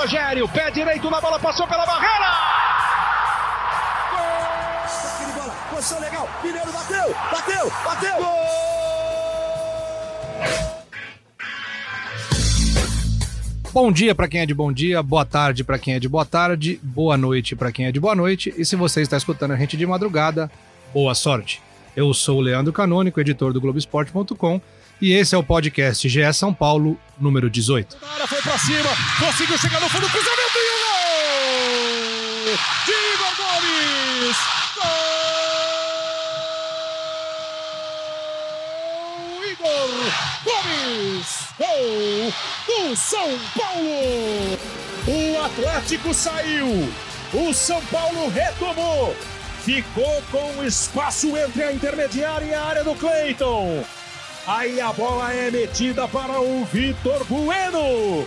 [0.00, 2.32] Rogério, pé direito na bola, passou pela barreira!
[4.10, 5.34] Gol!
[5.34, 8.16] bola, posição legal, Mineiro bateu, bateu, bateu!
[8.16, 8.40] Gol!
[13.74, 16.24] Bom dia para quem é de bom dia, boa tarde para quem é de boa
[16.24, 18.54] tarde, boa noite para quem é de boa noite.
[18.56, 20.50] E se você está escutando a gente de madrugada,
[20.94, 21.60] boa sorte.
[21.94, 24.62] Eu sou o Leandro Canônico, editor do Globoesporte.com,
[25.00, 27.96] e esse é o podcast GE São Paulo, número 18.
[27.96, 30.90] Cara foi para cima, conseguiu chegar no fundo, cruzamento e o gol!
[32.84, 34.36] De Igor Gomes!
[34.76, 34.84] Gol!
[39.50, 39.88] Igor
[40.44, 41.28] Gomes!
[41.58, 42.32] Gol
[42.66, 44.58] do São Paulo!
[45.08, 46.92] O Atlético saiu,
[47.32, 49.16] o São Paulo retomou,
[49.64, 53.82] ficou com espaço entre a intermediária e a área do Cleiton.
[54.46, 58.26] Aí a bola é metida para o Vitor Bueno.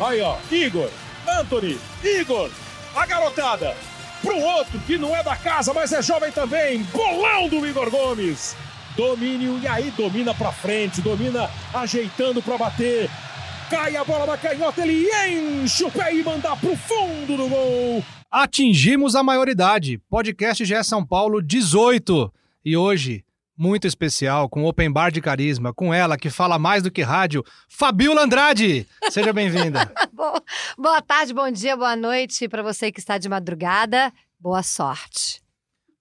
[0.00, 0.90] Aí, ó, Igor,
[1.28, 2.50] Anthony, Igor,
[2.94, 3.76] a garotada.
[4.22, 6.82] Pro outro que não é da casa, mas é jovem também.
[6.84, 8.56] Bolão do Igor Gomes.
[8.96, 13.08] Domínio e aí domina pra frente, domina ajeitando para bater.
[13.70, 18.04] Cai a bola na canhota, ele enche o pé e manda pro fundo do gol.
[18.30, 19.98] Atingimos a maioridade.
[20.10, 22.32] Podcast GE São Paulo 18.
[22.64, 23.24] E hoje,
[23.60, 27.44] muito especial, com Open Bar de Carisma, com ela que fala mais do que rádio,
[27.68, 28.88] Fabiola Andrade.
[29.10, 29.92] Seja bem-vinda.
[30.78, 34.10] boa tarde, bom dia, boa noite para você que está de madrugada.
[34.40, 35.42] Boa sorte.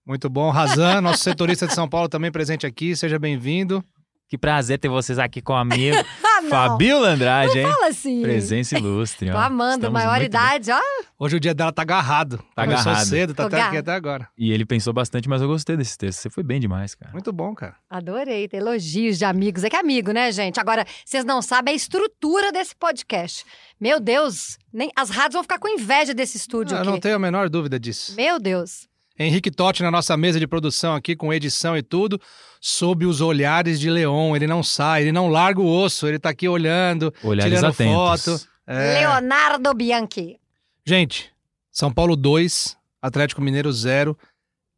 [0.05, 0.49] Muito bom.
[0.49, 2.95] Razan, nosso setorista de São Paulo, também presente aqui.
[2.95, 3.83] Seja bem-vindo.
[4.29, 5.97] Que prazer ter vocês aqui com amigo.
[6.23, 7.73] ah, Fabiola Andrade, não hein?
[7.73, 8.21] Fala assim.
[8.21, 9.31] Presença ilustre.
[9.31, 10.79] Tô amando, Estamos maioridade, ó.
[11.17, 12.37] Hoje o dia dela tá agarrado.
[12.55, 13.07] Tá Começou agarrado.
[13.07, 14.29] cedo, tá até aqui até agora.
[14.37, 16.19] E ele pensou bastante, mas eu gostei desse texto.
[16.19, 17.11] Você foi bem demais, cara.
[17.11, 17.75] Muito bom, cara.
[17.89, 18.47] Adorei.
[18.53, 19.63] Elogios de amigos.
[19.63, 20.59] É que é amigo, né, gente?
[20.59, 23.43] Agora, vocês não sabem a estrutura desse podcast.
[23.81, 26.87] Meu Deus, nem as rádios vão ficar com inveja desse estúdio eu aqui.
[26.87, 28.13] Eu não tenho a menor dúvida disso.
[28.15, 28.88] Meu Deus.
[29.19, 32.19] Henrique Totti na nossa mesa de produção aqui, com edição e tudo,
[32.61, 34.33] sob os olhares de Leon.
[34.33, 37.93] Ele não sai, ele não larga o osso, ele tá aqui olhando, olhares tirando atentos.
[37.93, 38.49] foto.
[38.65, 38.99] É...
[38.99, 40.39] Leonardo Bianchi.
[40.85, 41.31] Gente,
[41.69, 44.17] São Paulo 2, Atlético Mineiro 0.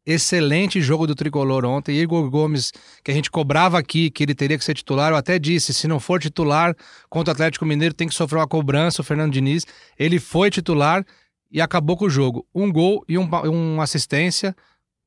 [0.04, 1.96] Excelente jogo do tricolor ontem.
[1.96, 2.72] Igor Gomes,
[3.04, 5.86] que a gente cobrava aqui que ele teria que ser titular, eu até disse: se
[5.86, 6.74] não for titular
[7.08, 9.00] contra o Atlético Mineiro, tem que sofrer uma cobrança.
[9.00, 9.64] O Fernando Diniz,
[9.96, 11.06] ele foi titular
[11.52, 12.46] e acabou com o jogo.
[12.54, 14.56] Um gol e um, uma assistência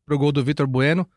[0.05, 1.09] pro gol do Vitor Bueno.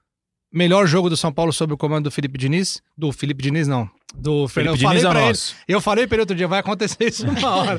[0.50, 2.82] Melhor jogo do São Paulo sob o comando do Felipe Diniz.
[2.96, 3.88] Do Felipe Diniz, não.
[4.14, 4.78] Do Fernando.
[4.78, 5.54] Diniz é nosso.
[5.68, 7.78] Ele, eu falei para ele outro dia, vai acontecer isso uma hora.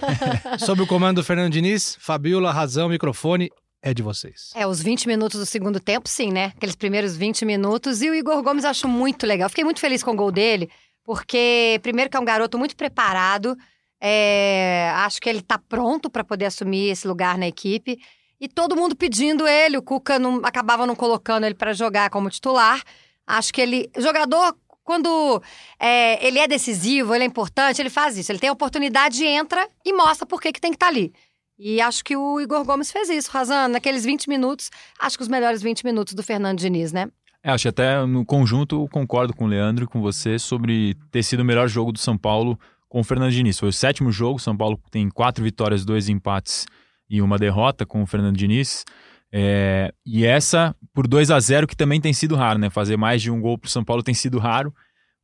[0.60, 3.50] sob o comando do Fernando Diniz, Fabiola, razão, microfone.
[3.82, 4.52] É de vocês.
[4.56, 6.52] É, os 20 minutos do segundo tempo, sim, né?
[6.56, 8.02] Aqueles primeiros 20 minutos.
[8.02, 9.50] E o Igor Gomes acho muito legal.
[9.50, 10.70] Fiquei muito feliz com o gol dele,
[11.04, 13.58] porque, primeiro, que é um garoto muito preparado,
[14.02, 18.00] é, acho que ele está pronto para poder assumir esse lugar na equipe.
[18.40, 19.78] E todo mundo pedindo ele.
[19.78, 22.82] O Cuca não, acabava não colocando ele para jogar como titular.
[23.28, 23.90] Acho que ele.
[23.98, 25.42] Jogador, quando
[25.78, 28.32] é, ele é decisivo, ele é importante, ele faz isso.
[28.32, 31.14] Ele tem a oportunidade, entra e mostra por que, que tem que estar tá ali.
[31.58, 33.74] E acho que o Igor Gomes fez isso, Razano.
[33.74, 37.10] Naqueles 20 minutos, acho que os melhores 20 minutos do Fernando Diniz, né?
[37.44, 41.22] É, acho que até no conjunto concordo com o Leandro e com você sobre ter
[41.22, 42.58] sido o melhor jogo do São Paulo
[42.90, 43.60] com o Fernando Diniz.
[43.60, 46.66] Foi o sétimo jogo, São Paulo tem quatro vitórias, dois empates
[47.10, 48.84] e uma derrota com o Fernando Diniz.
[49.32, 52.70] É, e essa por 2 a 0 que também tem sido raro, né?
[52.70, 54.74] Fazer mais de um gol para o São Paulo tem sido raro.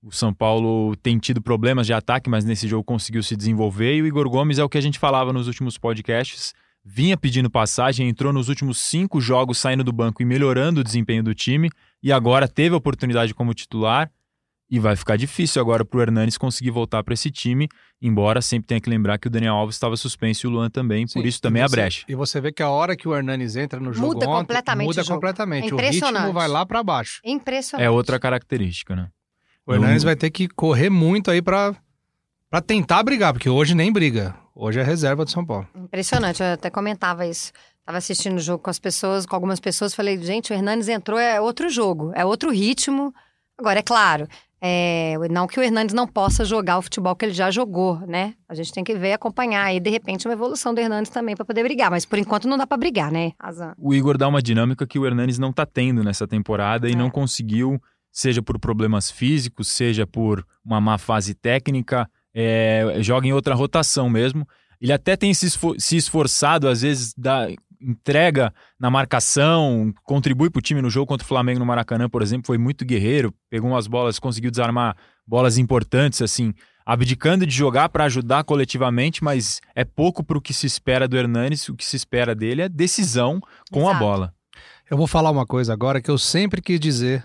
[0.03, 3.95] O São Paulo tem tido problemas de ataque, mas nesse jogo conseguiu se desenvolver.
[3.95, 6.53] E o Igor Gomes é o que a gente falava nos últimos podcasts.
[6.83, 11.23] Vinha pedindo passagem, entrou nos últimos cinco jogos saindo do banco e melhorando o desempenho
[11.23, 11.71] do time.
[12.03, 14.11] E agora teve a oportunidade como titular
[14.69, 17.67] e vai ficar difícil agora para o Hernanes conseguir voltar para esse time,
[18.01, 21.05] embora sempre tenha que lembrar que o Daniel Alves estava suspenso e o Luan também,
[21.07, 22.05] Sim, por isso também você, a brecha.
[22.09, 24.87] E você vê que a hora que o Hernanes entra no jogo muda ontem, completamente
[24.87, 25.15] muda o jogo.
[25.15, 25.69] completamente.
[25.69, 27.21] É o ritmo vai lá para baixo.
[27.23, 27.85] Impressionante.
[27.85, 29.09] É outra característica, né?
[29.67, 31.75] O Hernanes vai ter que correr muito aí para
[32.49, 34.35] para tentar brigar, porque hoje nem briga.
[34.55, 35.67] Hoje é reserva do São Paulo.
[35.75, 37.51] Impressionante, eu até comentava isso.
[37.83, 41.19] Tava assistindo o jogo com as pessoas, com algumas pessoas, falei, gente, o Hernanes entrou,
[41.19, 43.13] é outro jogo, é outro ritmo.
[43.57, 44.27] Agora, é claro,
[44.67, 48.33] é, não que o Hernandes não possa jogar o futebol que ele já jogou, né?
[48.49, 51.45] A gente tem que ver, acompanhar e de repente uma evolução do Hernandes também para
[51.45, 53.75] poder brigar, mas por enquanto não dá para brigar, né, Azan?
[53.77, 56.95] O Igor dá uma dinâmica que o Hernandes não tá tendo nessa temporada e é.
[56.95, 57.79] não conseguiu,
[58.11, 64.09] seja por problemas físicos, seja por uma má fase técnica, é, joga em outra rotação
[64.09, 64.47] mesmo.
[64.81, 67.49] Ele até tem se esforçado, às vezes, da,
[67.85, 72.21] entrega na marcação, contribui para o time no jogo contra o Flamengo no Maracanã, por
[72.21, 74.95] exemplo, foi muito guerreiro, pegou umas bolas, conseguiu desarmar
[75.25, 76.53] bolas importantes, assim.
[76.85, 81.17] abdicando de jogar para ajudar coletivamente, mas é pouco para o que se espera do
[81.17, 81.67] Hernanes.
[81.69, 83.39] O que se espera dele é decisão
[83.71, 83.99] com a Exato.
[84.05, 84.33] bola.
[84.89, 87.23] Eu vou falar uma coisa agora que eu sempre quis dizer.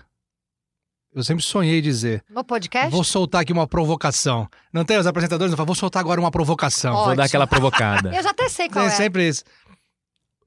[1.13, 2.23] Eu sempre sonhei dizer.
[2.29, 2.89] No podcast?
[2.89, 4.47] Vou soltar aqui uma provocação.
[4.71, 5.51] Não tem os apresentadores?
[5.51, 6.93] Não falam, vou soltar agora uma provocação.
[6.93, 7.25] Ó, Vou dar Ótimo.
[7.25, 8.09] aquela provocada.
[8.15, 8.91] Eu já até sei qual é é.
[8.91, 9.43] sempre isso.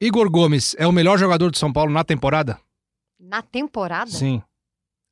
[0.00, 2.58] Igor Gomes é o melhor jogador de São Paulo na temporada?
[3.18, 4.10] Na temporada?
[4.10, 4.42] Sim.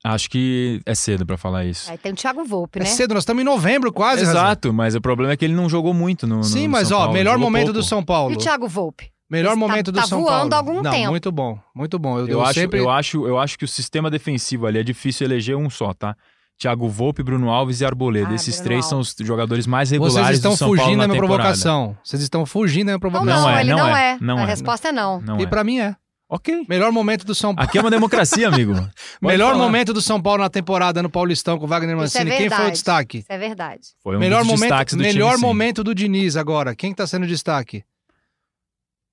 [0.05, 1.88] Acho que é cedo para falar isso.
[1.90, 2.88] Aí tem o Thiago Volpe, É né?
[2.88, 4.23] cedo, nós estamos em novembro quase.
[4.23, 6.88] Exato, mas o problema é que ele não jogou muito no, no Sim, no mas
[6.88, 7.79] São ó, Paulo, melhor jogou momento pouco.
[7.81, 8.34] do São E Paulo.
[8.34, 9.12] o Thiago Volpe?
[9.31, 10.55] Melhor Esse tá- momento do tá São voando Paulo.
[10.55, 11.11] há algum Não, tempo.
[11.11, 12.19] muito bom, muito bom.
[12.19, 14.82] Eu, Eu, eu acho, sempre eu, acho, eu acho que o sistema defensivo ali é
[14.82, 16.17] difícil eleger um só, tá?
[16.62, 18.31] Thiago Volpe, Bruno Alves e Arboleda.
[18.31, 20.97] Ah, Esses Bruno três são os jogadores mais regulares Vocês estão do São fugindo Paulo
[20.97, 21.43] da na minha temporada.
[21.49, 21.97] provocação.
[22.05, 23.35] Vocês estão fugindo da minha Não, provocação.
[23.35, 24.19] não, Não é, ele não não é, é.
[24.20, 24.47] não a é.
[24.47, 25.20] resposta é não.
[25.20, 25.47] Não E é.
[25.47, 25.97] pra mim é.
[26.29, 26.64] Ok.
[26.69, 27.69] Melhor momento do São Paulo.
[27.69, 28.73] Aqui é uma democracia, amigo.
[28.75, 29.64] Pode Melhor falar.
[29.64, 32.37] momento do São Paulo na temporada no Paulistão com Wagner Isso é Mancini.
[32.38, 33.19] Quem foi o destaque?
[33.19, 33.81] Isso é verdade.
[34.03, 35.47] Foi um melhor dos momento, destaques do melhor time, sim.
[35.47, 36.75] momento do Diniz agora.
[36.75, 37.85] Quem tá sendo destaque?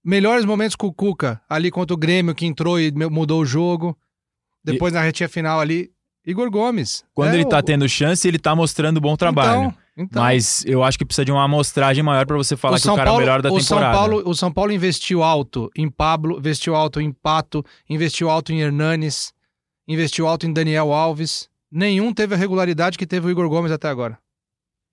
[0.05, 3.45] Melhores momentos com o Cuca, ali contra o Grêmio, que entrou e me- mudou o
[3.45, 3.97] jogo.
[4.63, 5.89] Depois na retinha final ali,
[6.25, 7.03] Igor Gomes.
[7.13, 9.61] Quando É ele tá o- tendo chance, ele tá mostrando bom trabalho.
[9.63, 10.21] Então, então.
[10.21, 12.93] Mas eu acho que precisa de uma amostragem maior pra você falar o que São
[12.93, 13.97] o cara Paulo, é o melhor da o São temporada.
[13.97, 18.61] Paulo, o São Paulo investiu alto em Pablo, investiu alto em Pato, investiu alto em
[18.61, 19.33] Hernanes,
[19.87, 21.49] investiu alto em Daniel Alves.
[21.71, 24.17] Nenhum teve a regularidade que teve o Igor Gomes até agora.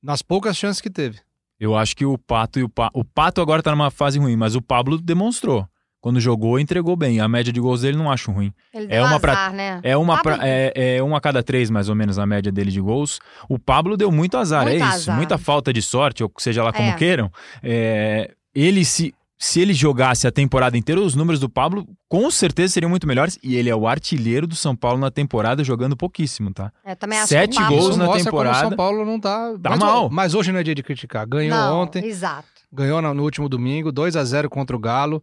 [0.02, 1.18] Nas poucas chances que teve.
[1.58, 2.90] Eu acho que o Pato e o Pa...
[2.92, 5.66] O Pato agora tá numa fase ruim, mas o Pablo demonstrou.
[6.06, 7.18] Quando jogou, entregou bem.
[7.18, 8.52] A média de gols dele não acho ruim.
[8.72, 9.80] Ele É deu uma azar, pra- né?
[9.82, 12.52] É uma, Pablo- pra- é, é uma a cada três, mais ou menos, a média
[12.52, 13.18] dele de gols.
[13.48, 14.94] O Pablo deu muito azar, Muito é isso.
[15.10, 15.16] azar.
[15.16, 16.92] Muita falta de sorte, ou seja lá como É.
[16.94, 17.28] queiram.
[17.60, 19.12] É, ele se.
[19.38, 23.36] Se ele jogasse a temporada inteira, os números do Pablo com certeza seriam muito melhores.
[23.42, 26.72] E ele é o artilheiro do São Paulo na temporada, jogando pouquíssimo, tá?
[26.86, 28.68] Eu também acho Sete que gols Isso na mostra como o temporada.
[28.68, 29.52] São Paulo não tá.
[29.60, 30.08] Tá mas, mal.
[30.08, 31.26] Mas hoje não é dia de criticar.
[31.26, 32.46] Ganhou Não, ontem, Exato.
[32.72, 35.20] ganhou no no último domingo, 2 a 0 contra o Galo.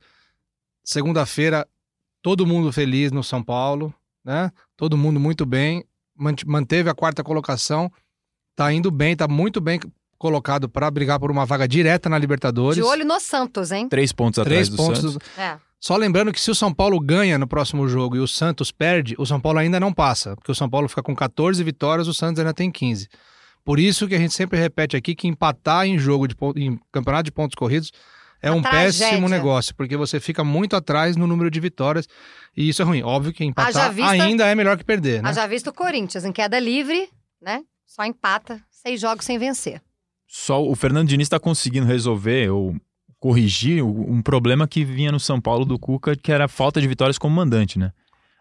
[0.83, 1.67] Segunda-feira,
[2.21, 3.93] todo mundo feliz no São Paulo,
[4.23, 4.51] né?
[4.75, 5.83] Todo mundo muito bem.
[6.15, 7.91] Mant- Manteve a quarta colocação.
[8.55, 9.79] Tá indo bem, tá muito bem
[10.17, 12.75] colocado para brigar por uma vaga direta na Libertadores.
[12.77, 13.89] De olho no Santos, hein?
[13.89, 14.99] Três pontos atrás Três do pontos.
[15.01, 15.13] Santos.
[15.17, 15.57] do- É.
[15.79, 19.15] Só lembrando que se o São Paulo ganha no próximo jogo e o Santos perde,
[19.17, 22.13] o São Paulo ainda não passa, porque o São Paulo fica com 14 vitórias, o
[22.13, 23.09] Santos ainda tem 15.
[23.65, 27.23] Por isso que a gente sempre repete aqui que empatar em jogo de em campeonato
[27.25, 27.91] de pontos corridos
[28.43, 29.07] é um tragédia.
[29.09, 32.07] péssimo negócio, porque você fica muito atrás no número de vitórias
[32.55, 33.01] e isso é ruim.
[33.01, 35.29] Óbvio que empatar vista- ainda é melhor que perder, né?
[35.29, 37.09] Haja visto o Corinthians em queda livre,
[37.41, 37.61] né?
[37.85, 39.81] Só empata, seis jogos sem vencer.
[40.27, 42.75] Só o Fernando Diniz está conseguindo resolver ou
[43.19, 46.87] corrigir um problema que vinha no São Paulo do Cuca, que era a falta de
[46.87, 47.91] vitórias como mandante, né?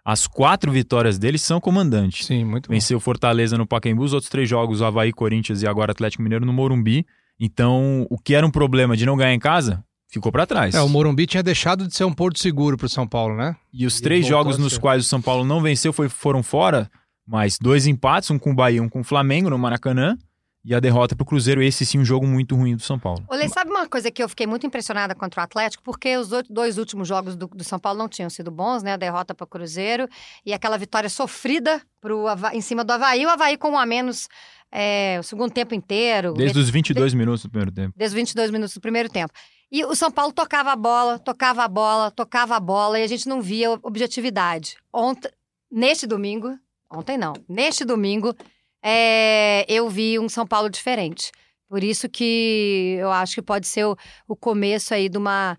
[0.05, 2.27] As quatro vitórias dele são comandantes.
[2.27, 2.75] Sim, muito bom.
[2.75, 6.45] Venceu Fortaleza no Pacaembu, os outros três jogos, o Havaí, Corinthians e agora Atlético Mineiro
[6.45, 7.07] no Morumbi.
[7.39, 10.75] Então, o que era um problema de não ganhar em casa, ficou para trás.
[10.75, 13.57] É, o Morumbi tinha deixado de ser um porto seguro pro São Paulo, né?
[13.73, 14.81] E os E três jogos nos ser.
[14.81, 16.91] quais o São Paulo não venceu foi- foram fora,
[17.27, 20.17] mas dois empates, um com o Bahia, um com o Flamengo no Maracanã,
[20.65, 23.25] e a derrota pro Cruzeiro, esse sim um jogo muito ruim do São Paulo.
[23.29, 25.83] Olê, sabe uma coisa que eu fiquei muito impressionada contra o Atlético?
[25.83, 28.93] Porque os dois últimos jogos do, do São Paulo não tinham sido bons, né?
[28.93, 30.07] A derrota para o Cruzeiro
[30.47, 33.27] e aquela vitória sofrida pro em cima do Havaí.
[33.27, 34.29] O Havaí com um a menos
[34.71, 36.33] é, o segundo tempo inteiro.
[36.35, 37.95] Desde os 22 minutos do primeiro tempo.
[37.97, 39.33] desde os 22 minutos do primeiro tempo.
[39.73, 43.07] E o São Paulo tocava a bola, tocava a bola, tocava a bola e a
[43.07, 44.77] gente não via objetividade.
[44.93, 45.31] Ontem,
[45.71, 46.59] neste domingo,
[46.91, 48.37] ontem não, neste domingo,
[48.83, 51.33] é, eu vi um São Paulo diferente.
[51.71, 53.97] Por isso que eu acho que pode ser o,
[54.29, 55.57] o começo aí de uma,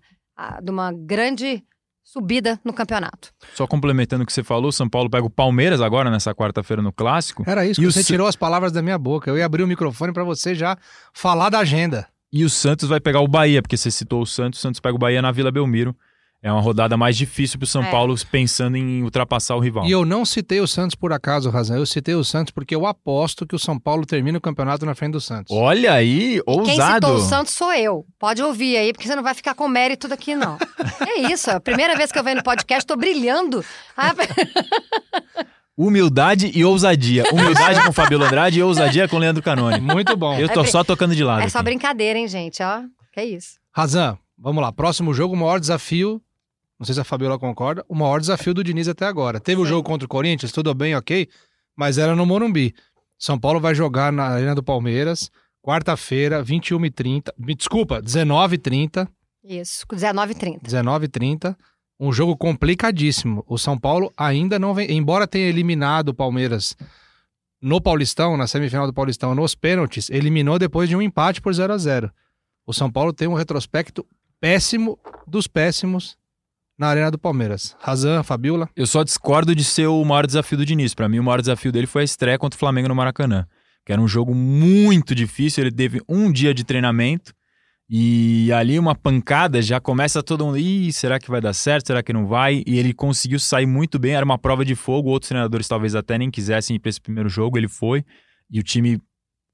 [0.62, 1.64] de uma grande
[2.04, 3.32] subida no campeonato.
[3.52, 6.80] Só complementando o que você falou, o São Paulo pega o Palmeiras agora, nessa quarta-feira
[6.80, 7.42] no Clássico.
[7.44, 9.28] Era isso E o você tirou as palavras da minha boca.
[9.28, 10.78] Eu ia abrir o microfone para você já
[11.12, 12.06] falar da agenda.
[12.36, 14.96] E o Santos vai pegar o Bahia, porque você citou o Santos, o Santos pega
[14.96, 15.94] o Bahia na Vila Belmiro.
[16.42, 17.90] É uma rodada mais difícil pro São É.
[17.92, 19.86] Paulo, pensando em ultrapassar o rival.
[19.86, 21.76] E eu não citei o Santos por acaso, Razão.
[21.76, 24.96] Eu citei o Santos porque eu aposto que o São Paulo termina o campeonato na
[24.96, 25.56] frente do Santos.
[25.56, 27.06] Olha aí, Quem ousado.
[27.06, 28.04] citou o Santos sou eu.
[28.18, 30.58] Pode ouvir aí, porque você não vai ficar com mérito daqui, não.
[31.08, 33.64] é isso, é a primeira vez que eu venho no podcast, tô brilhando.
[33.96, 34.12] Ah,
[35.76, 37.24] Humildade e ousadia.
[37.32, 39.80] Humildade com Fabiola Andrade e ousadia com Leandro Canoni.
[39.80, 40.38] Muito bom.
[40.38, 41.42] Eu tô É só tocando de lado.
[41.42, 41.64] É só aqui.
[41.64, 42.62] brincadeira, hein, gente?
[42.62, 43.58] Ó, que isso.
[43.72, 44.70] Razan, vamos lá.
[44.72, 46.22] Próximo jogo, o maior desafio.
[46.78, 47.84] Não sei se a Fabiola concorda.
[47.88, 49.40] O maior desafio do Diniz até agora.
[49.40, 51.28] Teve o jogo contra o Corinthians, tudo bem, ok.
[51.76, 52.72] Mas era no Morumbi.
[53.18, 55.30] São Paulo vai jogar na Arena do Palmeiras,
[55.62, 57.32] quarta-feira, 21h30.
[57.38, 59.08] Me Desculpa, 19h30.
[59.42, 60.60] Isso, 19h30.
[60.62, 61.56] 19h30.
[61.98, 63.44] Um jogo complicadíssimo.
[63.46, 64.90] O São Paulo ainda não vem.
[64.92, 66.76] Embora tenha eliminado o Palmeiras
[67.60, 71.72] no Paulistão, na semifinal do Paulistão, nos pênaltis, eliminou depois de um empate por 0
[71.72, 72.10] a 0
[72.66, 74.04] O São Paulo tem um retrospecto
[74.40, 76.16] péssimo dos péssimos
[76.76, 77.76] na Arena do Palmeiras.
[77.80, 78.68] Razan, Fabiola.
[78.76, 80.94] Eu só discordo de ser o maior desafio do Diniz.
[80.94, 83.46] Para mim, o maior desafio dele foi a estreia contra o Flamengo no Maracanã,
[83.86, 85.62] que era um jogo muito difícil.
[85.62, 87.32] Ele teve um dia de treinamento
[87.88, 90.58] e ali uma pancada já começa todo mundo.
[90.58, 91.88] Ih, será que vai dar certo?
[91.88, 92.62] Será que não vai?
[92.66, 94.14] E ele conseguiu sair muito bem.
[94.14, 95.10] Era uma prova de fogo.
[95.10, 97.58] Outros treinadores talvez até nem quisessem ir para esse primeiro jogo.
[97.58, 98.04] Ele foi
[98.50, 99.00] e o time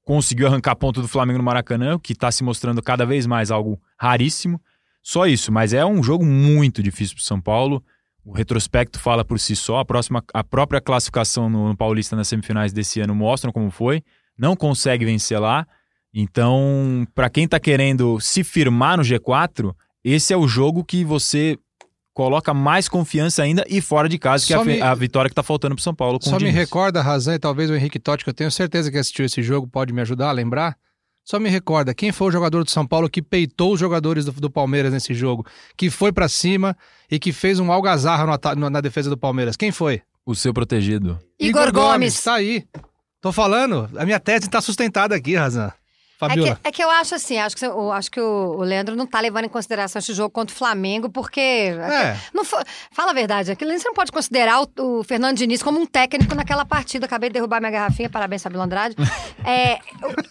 [0.03, 3.79] conseguiu arrancar ponto do Flamengo no Maracanã, que está se mostrando cada vez mais algo
[3.99, 4.61] raríssimo.
[5.03, 7.83] Só isso, mas é um jogo muito difícil para o São Paulo.
[8.23, 9.79] O retrospecto fala por si só.
[9.79, 14.03] A, próxima, a própria classificação no, no Paulista nas semifinais desse ano mostra como foi.
[14.37, 15.67] Não consegue vencer lá.
[16.13, 21.57] Então, para quem está querendo se firmar no G4, esse é o jogo que você
[22.13, 24.81] coloca mais confiança ainda e fora de casa, que é a, me...
[24.81, 26.19] a, vitória que está faltando para São Paulo.
[26.21, 28.97] Só me recorda a razão e talvez o Henrique Totti, que eu tenho certeza que
[28.97, 30.77] assistiu esse jogo, pode me ajudar a lembrar.
[31.23, 34.31] Só me recorda, quem foi o jogador do São Paulo que peitou os jogadores do,
[34.33, 35.45] do Palmeiras nesse jogo?
[35.77, 36.75] Que foi para cima
[37.09, 39.55] e que fez um algazarra no, no, na defesa do Palmeiras?
[39.55, 40.01] Quem foi?
[40.25, 41.19] O seu protegido.
[41.39, 41.93] Igor, Igor Gomes.
[41.93, 42.23] Gomes.
[42.23, 42.65] Tá aí.
[43.21, 45.71] Tô falando, a minha tese tá sustentada aqui, Razan.
[46.21, 46.51] Fabiola.
[46.51, 48.95] É que, é que eu acho assim, acho que, eu, acho que o, o Leandro
[48.95, 51.39] não tá levando em consideração esse jogo contra o Flamengo, porque.
[51.39, 52.15] É.
[52.31, 55.85] Não fala a verdade, aquilo você não pode considerar o, o, Fernando Diniz como um
[55.85, 57.07] técnico naquela partida.
[57.07, 58.95] Acabei de derrubar minha garrafinha, parabéns, Fabiola Andrade.
[59.43, 59.79] é,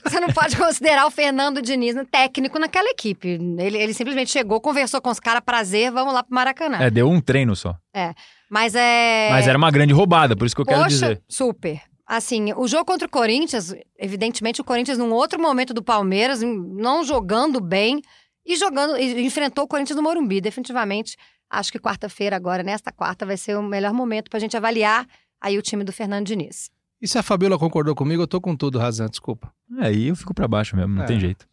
[0.04, 3.28] você não pode considerar o Fernando Diniz um técnico naquela equipe.
[3.58, 6.78] Ele, ele simplesmente chegou, conversou com os caras, prazer, vamos lá pro Maracanã.
[6.78, 7.74] É, deu um treino só.
[7.92, 8.14] É.
[8.48, 9.28] Mas é.
[9.30, 11.22] Mas era uma grande roubada, por isso que eu Poxa, quero dizer.
[11.28, 11.89] Super.
[12.12, 17.04] Assim, o jogo contra o Corinthians, evidentemente o Corinthians num outro momento do Palmeiras, não
[17.04, 18.02] jogando bem
[18.44, 21.16] e jogando, e enfrentou o Corinthians no Morumbi, definitivamente.
[21.48, 25.06] Acho que quarta-feira agora, nesta quarta, vai ser o melhor momento para a gente avaliar
[25.40, 26.68] aí o time do Fernando Diniz.
[27.00, 29.52] E se a Fabiola concordou comigo, eu tô com tudo, Razan, desculpa.
[29.78, 31.06] É, aí eu fico para baixo mesmo, não é.
[31.06, 31.46] tem jeito.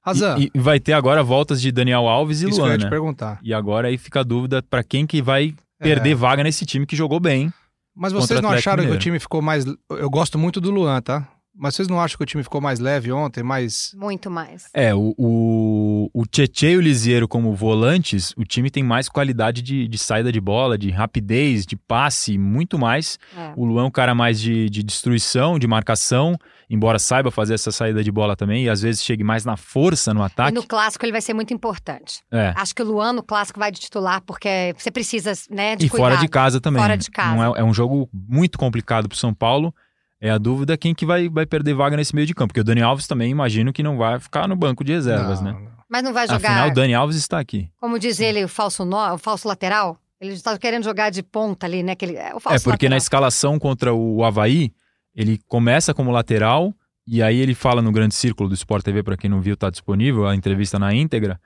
[0.00, 0.38] Razan.
[0.38, 2.78] E, e, vai ter agora voltas de Daniel Alves e Isso Luan, que eu ia
[2.78, 2.84] né?
[2.84, 3.38] te perguntar.
[3.42, 6.14] E agora aí fica a dúvida para quem que vai perder é.
[6.14, 7.52] vaga nesse time que jogou bem.
[8.00, 9.66] Mas vocês não acharam que o time ficou mais.
[9.90, 11.28] Eu gosto muito do Luan, tá?
[11.54, 13.92] Mas vocês não acham que o time ficou mais leve ontem, mais.
[13.96, 14.68] Muito mais.
[14.72, 16.24] É, o, o, o
[16.62, 20.78] e o Lisieiro como volantes, o time tem mais qualidade de, de saída de bola,
[20.78, 23.18] de rapidez, de passe, muito mais.
[23.36, 23.52] É.
[23.56, 26.36] O Luan é um cara mais de, de destruição, de marcação,
[26.68, 30.14] embora saiba fazer essa saída de bola também, e às vezes chegue mais na força
[30.14, 30.52] no ataque.
[30.52, 32.22] E no clássico ele vai ser muito importante.
[32.30, 32.54] É.
[32.56, 35.90] Acho que o Luan no clássico vai de titular, porque você precisa, né, de E
[35.90, 36.10] cuidado.
[36.10, 36.80] fora de casa também.
[36.80, 37.34] Fora de casa.
[37.34, 39.74] Não é, é um jogo muito complicado pro São Paulo.
[40.20, 42.48] É a dúvida quem que vai, vai perder vaga nesse meio de campo.
[42.48, 45.52] Porque o Dani Alves também imagino que não vai ficar no banco de reservas, não,
[45.52, 45.58] né?
[45.58, 45.70] Não.
[45.88, 46.50] Mas não vai jogar.
[46.50, 47.70] Afinal, o Dani Alves está aqui.
[47.80, 49.98] Como diz ele, o falso, no, o falso lateral?
[50.20, 51.92] Ele está querendo jogar de ponta ali, né?
[51.92, 52.90] Aquele, é, o falso é, porque lateral.
[52.90, 54.72] na escalação contra o Havaí,
[55.14, 56.74] ele começa como lateral
[57.06, 59.70] e aí ele fala no grande círculo do Sport TV, para quem não viu, tá
[59.70, 61.40] disponível a entrevista na íntegra.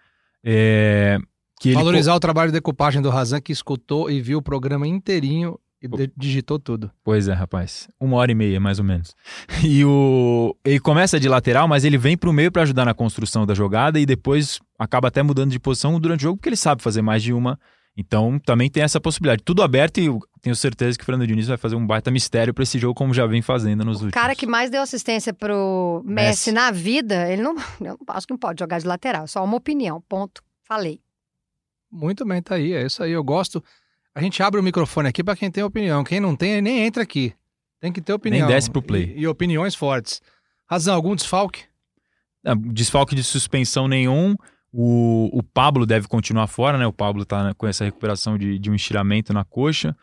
[0.44, 1.18] É,
[1.58, 4.86] que ele Valorizar o trabalho de decupagem do Razan, que escutou e viu o programa
[4.86, 6.90] inteirinho e digitou tudo.
[7.02, 7.88] Pois é, rapaz.
[8.00, 9.14] Uma hora e meia, mais ou menos.
[9.62, 12.94] E o ele começa de lateral, mas ele vem para o meio para ajudar na
[12.94, 16.56] construção da jogada e depois acaba até mudando de posição durante o jogo, porque ele
[16.56, 17.58] sabe fazer mais de uma.
[17.96, 19.42] Então também tem essa possibilidade.
[19.44, 20.08] Tudo aberto e
[20.42, 23.14] tenho certeza que o Fernando Diniz vai fazer um baita mistério para esse jogo, como
[23.14, 24.12] já vem fazendo nos o últimos.
[24.12, 26.52] O cara que mais deu assistência pro Messi, Messi.
[26.52, 29.26] na vida, ele não, eu acho que não pode jogar de lateral.
[29.28, 30.02] Só uma opinião.
[30.08, 30.42] Ponto.
[30.64, 31.00] Falei.
[31.90, 32.72] Muito bem, tá aí.
[32.72, 33.12] É isso aí.
[33.12, 33.62] Eu gosto.
[34.14, 36.04] A gente abre o microfone aqui para quem tem opinião.
[36.04, 37.34] Quem não tem, nem entra aqui.
[37.80, 38.46] Tem que ter opinião.
[38.46, 39.12] Nem desce pro play.
[39.16, 40.22] E, e opiniões fortes.
[40.70, 41.64] Razão, algum desfalque?
[42.72, 44.36] Desfalque de suspensão nenhum.
[44.72, 46.86] O, o Pablo deve continuar fora, né?
[46.86, 49.96] O Pablo tá com essa recuperação de, de um estiramento na coxa.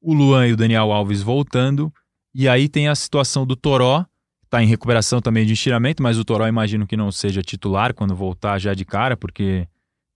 [0.00, 1.92] O Luan e o Daniel Alves voltando.
[2.34, 4.04] E aí tem a situação do Toró,
[4.50, 8.14] tá em recuperação também de estiramento, mas o Toró imagino que não seja titular quando
[8.14, 9.66] voltar já de cara, porque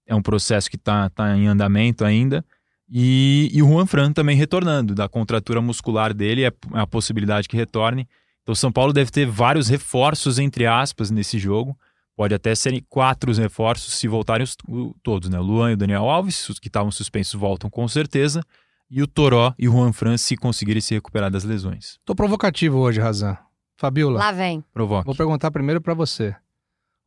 [0.06, 2.44] é um processo que tá, tá em andamento ainda.
[2.90, 7.56] E, e o Juan Fran também retornando, da contratura muscular dele, é a possibilidade que
[7.56, 8.08] retorne.
[8.42, 11.78] Então, São Paulo deve ter vários reforços, entre aspas, nesse jogo.
[12.16, 15.38] Pode até serem quatro reforços se voltarem os, o, todos, né?
[15.38, 18.42] O Luan e o Daniel Alves, os que estavam suspensos, voltam com certeza.
[18.90, 21.98] E o Toró e o Juan Fran se conseguirem se recuperar das lesões.
[22.04, 23.38] Tô provocativo hoje, Razan.
[23.76, 24.18] Fabiola.
[24.18, 24.64] Lá vem.
[24.74, 25.06] Provoque.
[25.06, 26.34] Vou perguntar primeiro para você.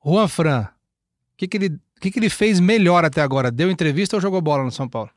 [0.04, 3.52] Juan Fran, o que, que, ele, que, que ele fez melhor até agora?
[3.52, 5.12] Deu entrevista ou jogou bola no São Paulo?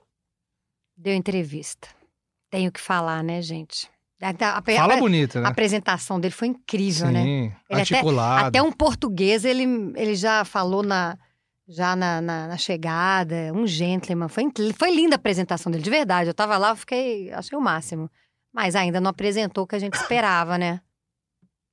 [0.96, 1.88] Deu entrevista.
[2.50, 3.90] Tenho que falar, né, gente?
[4.20, 5.46] A, a, Fala a, bonita, né?
[5.46, 7.56] A apresentação dele foi incrível, Sim, né?
[7.68, 8.46] Ele articulado.
[8.46, 11.18] Até, até, um português ele, ele já falou na,
[11.68, 14.28] já na, na, na, chegada, um gentleman.
[14.28, 16.30] Foi, foi linda a apresentação dele, de verdade.
[16.30, 18.10] Eu tava lá, eu fiquei, achei o máximo.
[18.50, 20.80] Mas ainda não apresentou o que a gente esperava, né?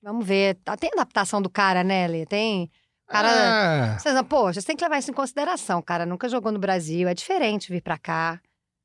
[0.01, 0.55] Vamos ver.
[0.65, 2.25] Tá- Tem adaptação do cara, né, Lê?
[2.25, 2.69] Tem.
[3.07, 3.29] O Cara.
[3.29, 3.99] É.
[3.99, 6.05] Vocês, poxa, você tem que levar isso em consideração, cara.
[6.05, 8.41] Nunca jogou no Brasil, é diferente vir pra cá.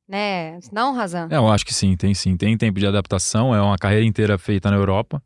[0.08, 0.58] Né?
[0.72, 1.28] Não, Razan?
[1.30, 2.36] É, eu acho que sim, tem sim.
[2.36, 5.22] Tem tempo de adaptação, é uma carreira inteira feita na Europa.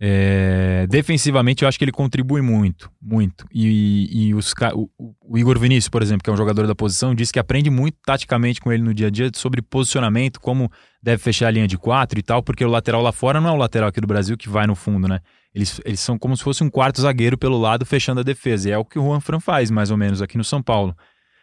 [0.00, 3.44] É, defensivamente, eu acho que ele contribui muito, muito.
[3.52, 4.88] E, e os, o,
[5.20, 7.96] o Igor Vinícius, por exemplo, que é um jogador da posição, disse que aprende muito
[8.04, 10.70] taticamente com ele no dia a dia sobre posicionamento, como
[11.02, 13.52] deve fechar a linha de quatro e tal, porque o lateral lá fora não é
[13.52, 15.18] o lateral aqui do Brasil que vai no fundo, né?
[15.52, 18.68] Eles, eles são como se fosse um quarto zagueiro pelo lado fechando a defesa.
[18.68, 20.94] E é o que o Juan Fran faz, mais ou menos, aqui no São Paulo.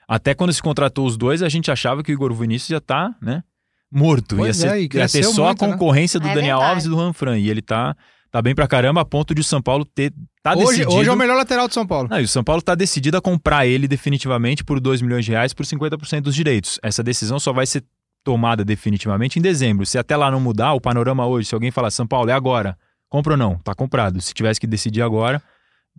[0.07, 3.13] Até quando se contratou os dois, a gente achava que o Igor Vinícius já tá,
[3.21, 3.43] né?
[3.91, 4.35] Morto.
[4.35, 5.73] Pois ia, é, ser- e ia ter só muito, a né?
[5.73, 6.69] concorrência do É Daniel verdade.
[6.69, 7.37] Alves e do Juan Fran.
[7.37, 7.95] E ele tá,
[8.31, 10.11] tá bem pra caramba, a ponto de o São Paulo ter.
[10.43, 10.91] Tá Hoje, decidido.
[10.93, 12.07] hoje é o melhor lateral de São Paulo.
[12.09, 15.31] Não, e o São Paulo tá decidido a comprar ele definitivamente por 2 milhões de
[15.31, 16.79] reais por 50% dos direitos.
[16.83, 17.83] Essa decisão só vai ser
[18.23, 19.85] tomada definitivamente em dezembro.
[19.85, 22.77] Se até lá não mudar, o panorama hoje, se alguém falar São Paulo, é agora.
[23.09, 23.57] Compra ou não?
[23.59, 24.19] Tá comprado.
[24.21, 25.41] Se tivesse que decidir agora,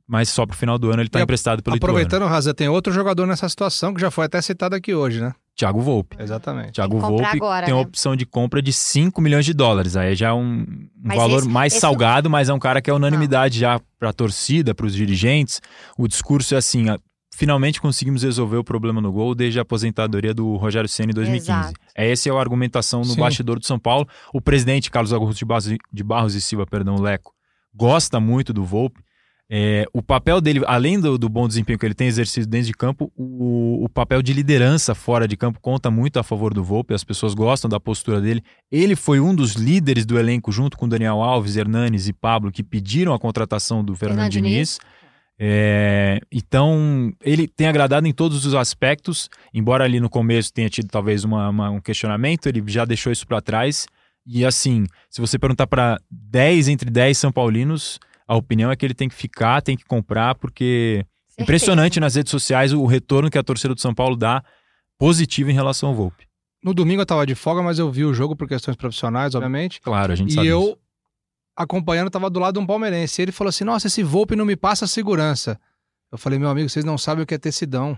[0.07, 1.93] mas só pro final do ano ele tá E a- emprestado pelo Ituano.
[1.93, 5.21] Aproveitando o Razan, tem outro jogador nessa situação que já foi até citado aqui hoje,
[5.21, 5.33] né?
[5.57, 6.17] Thiago Volpe.
[6.21, 6.73] Exatamente.
[6.73, 7.83] Thiago Volpe agora, tem a né?
[7.83, 9.97] opção de compra de 5 milhões de dólares.
[9.97, 10.67] Aí já é um,
[11.03, 14.13] um valor esse- mais esse- salgado, mas é um cara que é unanimidade já pra
[14.13, 15.61] torcida, pros dirigentes.
[15.97, 16.85] O discurso é assim:
[17.35, 21.51] finalmente conseguimos resolver o problema no gol desde a aposentadoria do Rogério Ceni em 2015.
[21.51, 21.81] Exato.
[21.97, 23.21] É essa é a argumentação no Sim.
[23.21, 24.07] bastidor do São Paulo.
[24.35, 27.33] O presidente Carlos Augusto de Barros, de Barros e Silva, perdão, Leco,
[27.75, 29.01] gosta muito do Volpe.
[29.49, 32.73] É, o papel dele, além do, do bom desempenho que ele tem exercido dentro de
[32.73, 36.93] campo, o, o papel de liderança fora de campo conta muito a favor do Volpe.
[36.95, 38.43] As pessoas gostam da postura dele.
[38.73, 42.63] Ele foi um dos líderes do elenco, junto com Daniel Alves, Hernanes e Pablo, que
[42.65, 44.19] pediram a contratação do Fernando.
[44.31, 44.79] Diniz.
[45.39, 50.89] É, então, ele tem agradado em todos os aspectos, embora ali no começo tenha tido
[50.89, 53.87] talvez uma- uma- um questionamento, ele já deixou isso para trás.
[54.27, 58.85] E assim, se você perguntar para 10 entre 10 São Paulinos, a opinião é que
[58.85, 61.43] ele tem que ficar, tem que comprar, porque Certeza.
[61.43, 64.43] impressionante nas redes sociais o retorno que a torcida do São Paulo dá
[64.99, 66.27] positivo em relação ao Volpe.
[66.63, 69.81] No domingo eu tava de folga, mas eu vi o jogo por questões profissionais, obviamente.
[69.81, 70.79] Claro, a gente E sabe eu, disso.
[71.55, 73.21] acompanhando, tava do lado de um palmeirense.
[73.21, 75.61] E ele falou assim: Nossa, esse Volpe não me passa segurança.
[76.11, 77.97] Eu falei: Meu amigo, vocês não sabem o que é ter Sidão.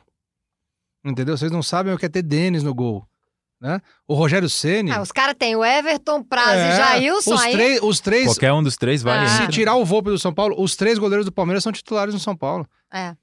[1.04, 1.36] Entendeu?
[1.38, 3.06] Vocês não sabem o que é ter Denis no gol.
[3.60, 3.80] Né?
[4.06, 4.92] O Rogério Ceni.
[4.92, 7.52] Ah, os caras têm o Everton, Praz é, e Jailson os, aí.
[7.52, 8.24] três, os três.
[8.26, 9.18] Qualquer um dos três vai.
[9.18, 9.26] Ah.
[9.28, 12.20] Se tirar o Volpe do São Paulo, os três goleiros do Palmeiras são titulares no
[12.20, 12.64] São Paulo.
[12.92, 13.14] É.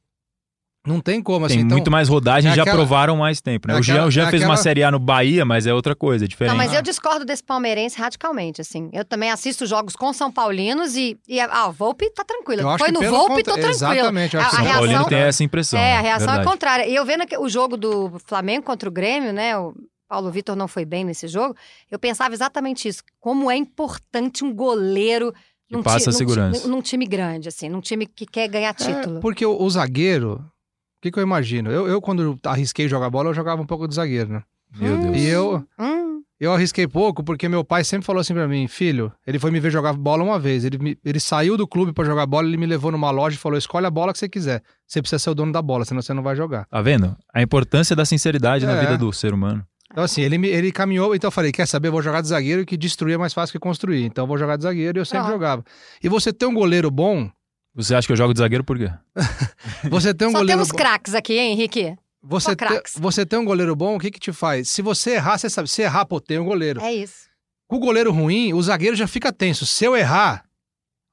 [0.85, 1.55] Não tem como, assim.
[1.55, 3.67] Tem então, muito mais rodagem, é já provaram mais tempo.
[3.67, 3.73] Né?
[3.73, 5.73] é o Jean, aquela- o Jean é fez uma Série A no Bahia, mas é
[5.73, 6.51] outra coisa, é diferente.
[6.51, 8.89] Não, mas eu discordo desse palmeirense radicalmente, assim.
[8.93, 12.61] Eu também assisto jogos com São Paulinos e, e ah, o Volpe tá tranquilo.
[12.77, 13.93] Foi no Volpe, tô contra- tranquilo.
[13.95, 15.79] Exatamente, eu acho A- que a São São Paulino reação- tem essa impressão.
[15.79, 16.47] É, a reação verdade.
[16.47, 16.87] é contrária.
[16.87, 19.57] E eu vendo que o jogo do Flamengo contra o Grêmio, né?
[19.57, 19.73] O
[20.07, 21.55] Paulo Vitor não foi bem nesse jogo.
[21.89, 23.03] Eu pensava exatamente isso.
[23.19, 25.33] Como é importante um goleiro
[25.67, 26.61] Que num, passa ti- num segurança.
[26.61, 29.17] ti- num time grande, assim, num time que quer ganhar título.
[29.17, 31.71] É, porque o, o zagueiro, o que, que eu imagino?
[31.71, 34.43] Eu, eu, quando arrisquei jogar bola, eu jogava um pouco de zagueiro, né?
[34.77, 35.17] Meu Deus.
[35.17, 39.11] E eu, Hum, eu arrisquei pouco porque meu pai sempre falou assim pra mim, filho,
[39.25, 40.65] ele foi me ver jogar bola uma vez.
[40.65, 43.39] Ele, me- ele saiu do clube pra jogar bola, ele me levou numa loja e
[43.39, 44.61] falou: escolhe a bola que você quiser.
[44.85, 46.65] Você precisa ser o dono da bola, senão você não vai jogar.
[46.67, 47.15] Tá vendo?
[47.33, 48.81] A importância da sinceridade na É.
[48.81, 49.65] vida do ser humano.
[49.95, 51.89] Então, assim, ele, ele caminhou, então eu falei: quer saber?
[51.89, 54.03] Vou jogar de zagueiro que destruir é mais fácil que construir.
[54.03, 55.33] Então eu vou jogar de zagueiro e eu sempre Pronto.
[55.35, 55.63] jogava.
[56.03, 57.31] E você ter um goleiro bom,
[57.73, 58.91] Você acha que eu jogo de zagueiro por quê?
[59.89, 60.75] você ter um Só goleiro temos bom.
[60.77, 61.95] craques aqui, hein, Henrique?
[62.21, 62.95] Você, só craques.
[62.99, 64.67] você ter um goleiro bom, o que que te faz?
[64.67, 65.69] Se você errar, você sabe.
[65.69, 66.81] Se errar, pô, tem um goleiro.
[66.81, 67.29] É isso.
[67.65, 69.65] Com o goleiro ruim, o zagueiro já fica tenso.
[69.65, 70.43] Se eu errar,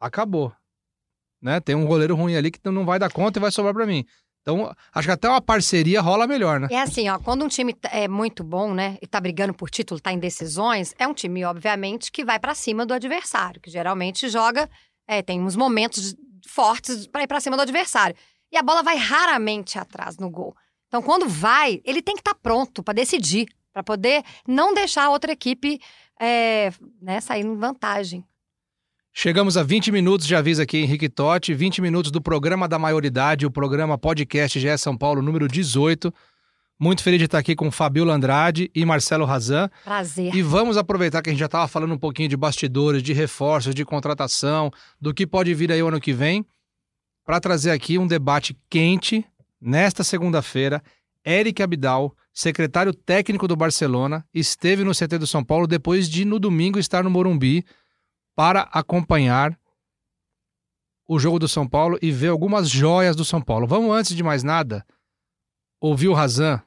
[0.00, 0.52] acabou.
[1.40, 1.60] Né?
[1.60, 4.04] Tem um goleiro ruim ali que não vai dar conta e vai sobrar pra mim.
[4.42, 6.66] Então, acho que até uma parceria rola melhor, né?
[6.70, 10.00] É assim, ó, quando um time é muito bom, né, e tá brigando por título,
[10.00, 14.28] tá em decisões, é um time, obviamente, que vai pra cima do adversário, que geralmente
[14.28, 14.68] joga,
[15.06, 18.16] é, tem uns momentos fortes pra ir pra cima do adversário.
[18.50, 20.54] E a bola vai raramente atrás no gol.
[20.88, 25.10] Então, quando vai, ele tem que estar pronto pra decidir, pra poder não deixar a
[25.10, 25.80] outra equipe
[26.20, 28.24] é, né, sair em vantagem.
[29.14, 31.52] Chegamos a 20 minutos de aviso aqui, Henrique Totti.
[31.52, 36.12] 20 minutos do programa da maioridade, o programa podcast GE São Paulo, número 18.
[36.80, 39.68] Muito feliz de estar aqui com Fabiola Andrade e Marcelo Razan.
[39.84, 40.34] Prazer.
[40.34, 43.74] E vamos aproveitar que a gente já estava falando um pouquinho de bastidores, de reforços,
[43.74, 46.44] de contratação, do que pode vir aí o ano que vem,
[47.22, 49.22] para trazer aqui um debate quente
[49.60, 50.82] nesta segunda-feira.
[51.24, 56.40] Eric Abidal, secretário técnico do Barcelona, esteve no CT do São Paulo depois de no
[56.40, 57.62] domingo estar no Morumbi
[58.34, 59.56] para acompanhar
[61.06, 63.66] o jogo do São Paulo e ver algumas joias do São Paulo.
[63.66, 64.84] Vamos antes de mais nada
[65.80, 66.62] ouvir o Razan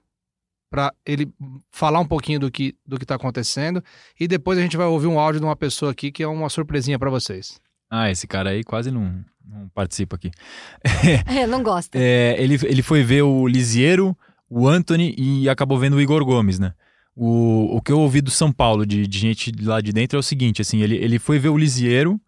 [0.70, 1.32] para ele
[1.72, 3.84] falar um pouquinho do que do que está acontecendo
[4.20, 6.50] e depois a gente vai ouvir um áudio de uma pessoa aqui que é uma
[6.50, 7.60] surpresinha para vocês.
[7.90, 10.32] Ah, esse cara aí quase não, não participa aqui.
[11.28, 11.98] É, não gosta.
[11.98, 14.18] É, ele, ele foi ver o Lisiero,
[14.50, 16.74] o Anthony e acabou vendo o Igor Gomes, né?
[17.16, 20.20] O, o que eu ouvi do São Paulo, de, de gente lá de dentro, é
[20.20, 22.20] o seguinte: assim, ele, ele foi ver o Lisiero,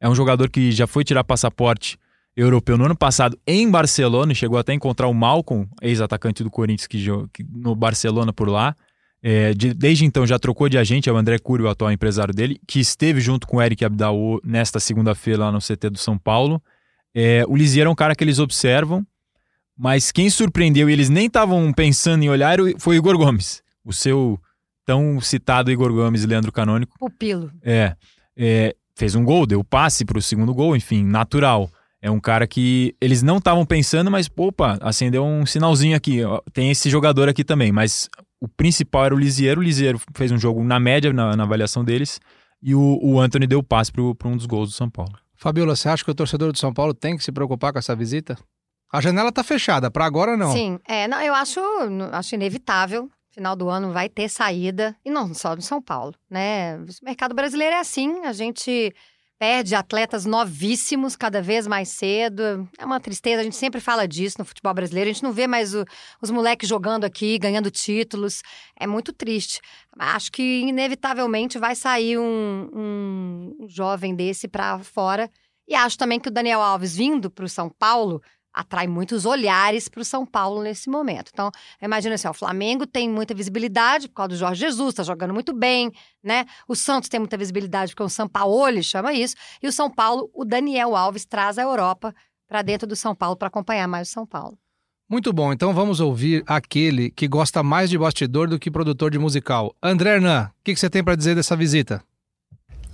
[0.00, 1.96] é um jogador que já foi tirar passaporte
[2.36, 6.86] europeu no ano passado em Barcelona, chegou até a encontrar o Malcom, ex-atacante do Corinthians,
[6.86, 6.98] que,
[7.32, 8.74] que, no Barcelona por lá.
[9.24, 12.34] É, de, desde então já trocou de agente, é o André Cury, o atual empresário
[12.34, 16.18] dele, que esteve junto com o Eric Abdal nesta segunda-feira lá no CT do São
[16.18, 16.60] Paulo.
[17.14, 19.06] É, o Lisiero é um cara que eles observam,
[19.78, 23.92] mas quem surpreendeu e eles nem estavam pensando em olhar foi o Igor Gomes, o
[23.92, 24.38] seu
[24.84, 26.98] tão citado Igor Gomes, Leandro Canônico.
[26.98, 27.50] Pupilo.
[27.62, 27.96] É,
[28.36, 31.70] é fez um gol, deu passe para o segundo gol, enfim, natural.
[32.00, 36.18] É um cara que eles não estavam pensando, mas, opa, acendeu um sinalzinho aqui.
[36.52, 38.08] Tem esse jogador aqui também, mas
[38.40, 39.60] o principal era o Lisieiro.
[39.60, 42.20] O Lisieiro fez um jogo na média, na, na avaliação deles,
[42.60, 45.12] e o, o Anthony deu passe para um dos gols do São Paulo.
[45.36, 47.94] Fabiola, você acha que o torcedor do São Paulo tem que se preocupar com essa
[47.94, 48.36] visita?
[48.92, 50.52] A janela está fechada, para agora não.
[50.52, 51.60] Sim, é, não, eu acho,
[52.12, 53.08] acho inevitável.
[53.32, 56.76] Final do ano vai ter saída, e não só no São Paulo, né?
[56.76, 58.94] O mercado brasileiro é assim, a gente
[59.42, 62.68] perde atletas novíssimos cada vez mais cedo.
[62.78, 65.10] É uma tristeza, a gente sempre fala disso no futebol brasileiro.
[65.10, 65.84] A gente não vê mais o,
[66.20, 68.40] os moleques jogando aqui, ganhando títulos.
[68.78, 69.60] É muito triste.
[69.98, 75.28] Acho que inevitavelmente vai sair um, um jovem desse para fora.
[75.66, 79.88] E acho também que o Daniel Alves vindo para o São Paulo atrai muitos olhares
[79.88, 81.30] para o São Paulo nesse momento.
[81.32, 85.02] Então, imagina assim, ó, o Flamengo tem muita visibilidade por causa do Jorge Jesus, está
[85.02, 85.90] jogando muito bem,
[86.22, 86.44] né?
[86.68, 90.30] O Santos tem muita visibilidade porque o São Paulo chama isso, e o São Paulo,
[90.34, 92.14] o Daniel Alves traz a Europa
[92.46, 94.58] para dentro do São Paulo para acompanhar mais o São Paulo.
[95.08, 99.18] Muito bom, então vamos ouvir aquele que gosta mais de bastidor do que produtor de
[99.18, 99.74] musical.
[99.82, 102.02] André Hernan, o que, que você tem para dizer dessa visita?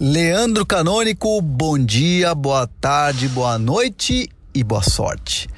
[0.01, 5.49] Leandro Canônico, bom dia, boa tarde, boa noite e boa sorte.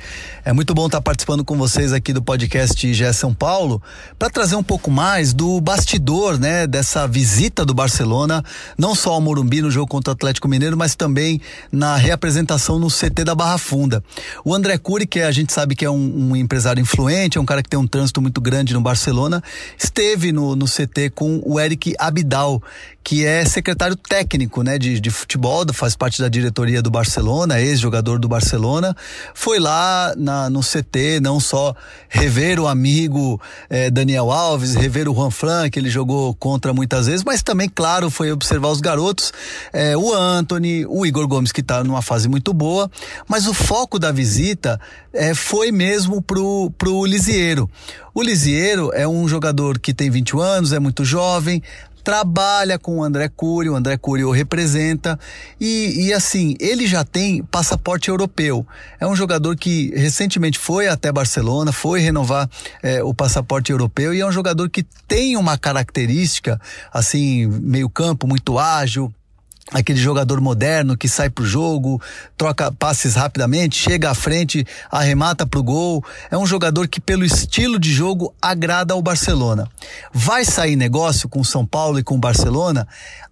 [0.42, 3.82] É muito bom estar participando com vocês aqui do podcast GE São Paulo
[4.18, 8.42] para trazer um pouco mais do bastidor, né, dessa visita do Barcelona,
[8.78, 12.88] não só ao Morumbi no jogo contra o Atlético Mineiro, mas também na reapresentação no
[12.88, 14.02] CT da Barra Funda.
[14.42, 17.44] O André Cury, que a gente sabe que é um, um empresário influente, é um
[17.44, 19.42] cara que tem um trânsito muito grande no Barcelona,
[19.78, 22.62] esteve no, no CT com o Eric Abidal,
[23.04, 28.18] que é secretário técnico, né, de, de futebol, faz parte da diretoria do Barcelona, ex-jogador
[28.18, 28.96] do Barcelona,
[29.34, 31.74] foi lá na na, no CT, não só
[32.08, 37.06] rever o amigo eh, Daniel Alves, rever o Juan Fran, que ele jogou contra muitas
[37.06, 39.32] vezes, mas também, claro, foi observar os garotos,
[39.72, 42.88] eh, o Anthony, o Igor Gomes, que está numa fase muito boa,
[43.26, 44.80] mas o foco da visita
[45.12, 47.68] eh, foi mesmo pro, pro Lisieiro.
[48.14, 51.62] O Lisieiro é um jogador que tem 21 anos, é muito jovem,
[52.00, 55.18] trabalha com o André Cury, o André Cury o representa
[55.60, 58.66] e, e assim, ele já tem passaporte europeu.
[58.98, 62.48] É um jogador que recentemente foi até Barcelona, foi renovar
[62.82, 66.60] é, o passaporte europeu e é um jogador que tem uma característica,
[66.92, 69.12] assim, meio campo, muito ágil,
[69.72, 72.00] aquele jogador moderno que sai pro jogo,
[72.36, 76.04] troca passes rapidamente, chega à frente, arremata pro gol.
[76.30, 79.68] É um jogador que pelo estilo de jogo agrada ao Barcelona.
[80.12, 82.86] Vai sair negócio com São Paulo e com Barcelona?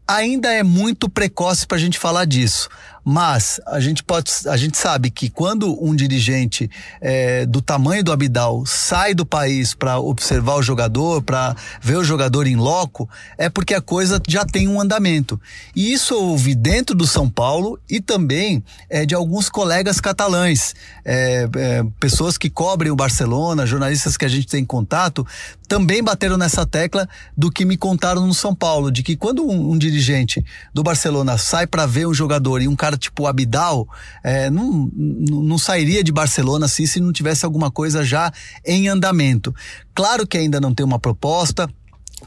[0.08, 2.70] Ainda é muito precoce para a gente falar disso.
[3.10, 8.12] Mas a gente pode, a gente sabe que quando um dirigente é, do tamanho do
[8.12, 13.48] Abidal sai do país para observar o jogador, para ver o jogador em loco, é
[13.48, 15.40] porque a coisa já tem um andamento.
[15.74, 20.74] E isso eu ouvi dentro do São Paulo e também é, de alguns colegas catalães,
[21.02, 25.26] é, é, pessoas que cobrem o Barcelona, jornalistas que a gente tem contato,
[25.66, 29.72] também bateram nessa tecla do que me contaram no São Paulo, de que quando um,
[29.72, 33.88] um dirigente do Barcelona sai para ver um jogador e um cara tipo Abidal,
[34.22, 38.32] é, não, não sairia de Barcelona assim se não tivesse alguma coisa já
[38.64, 39.54] em andamento.
[39.94, 41.68] Claro que ainda não tem uma proposta,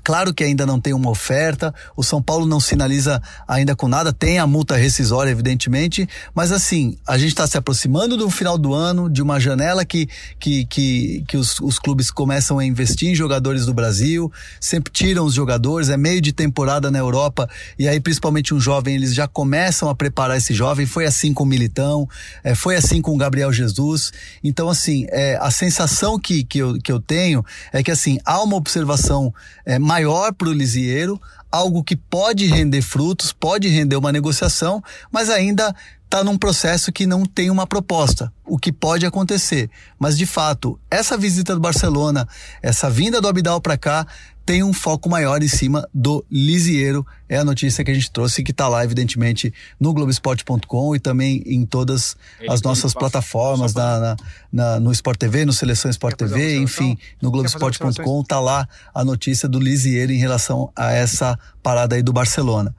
[0.04, 4.14] Claro que ainda não tem uma oferta, o São Paulo não sinaliza ainda com nada,
[4.14, 8.74] tem a multa rescisória, evidentemente, mas assim, a gente está se aproximando do final do
[8.74, 10.08] ano, de uma janela que,
[10.40, 15.26] que, que, que os, os clubes começam a investir em jogadores do Brasil, sempre tiram
[15.26, 19.28] os jogadores, é meio de temporada na Europa, e aí principalmente um jovem, eles já
[19.28, 22.08] começam a preparar esse jovem, foi assim com o Militão,
[22.44, 26.80] é, foi assim com o Gabriel Jesus, então assim, é, a sensação que, que, eu,
[26.80, 29.34] que eu tenho é que assim, há uma observação
[29.66, 31.20] é, maior para o lisieiro,
[31.52, 37.06] algo que pode render frutos, pode render uma negociação, mas ainda está num processo que
[37.06, 39.70] não tem uma proposta, o que pode acontecer.
[39.98, 42.28] Mas de fato, essa visita do Barcelona,
[42.62, 44.06] essa vinda do Abidal para cá,
[44.46, 47.06] tem um foco maior em cima do Lisieiro.
[47.30, 51.44] É a notícia que a gente trouxe, que está lá, evidentemente, no Globoesporte.com e também
[51.46, 54.16] em todas Ele as nossas plataformas, na, na,
[54.52, 59.48] na, no Sport TV, no Seleção Sport TV, enfim, no Globoesporte.com está lá a notícia
[59.48, 62.76] do Lisieiro em relação a essa parada aí do Barcelona.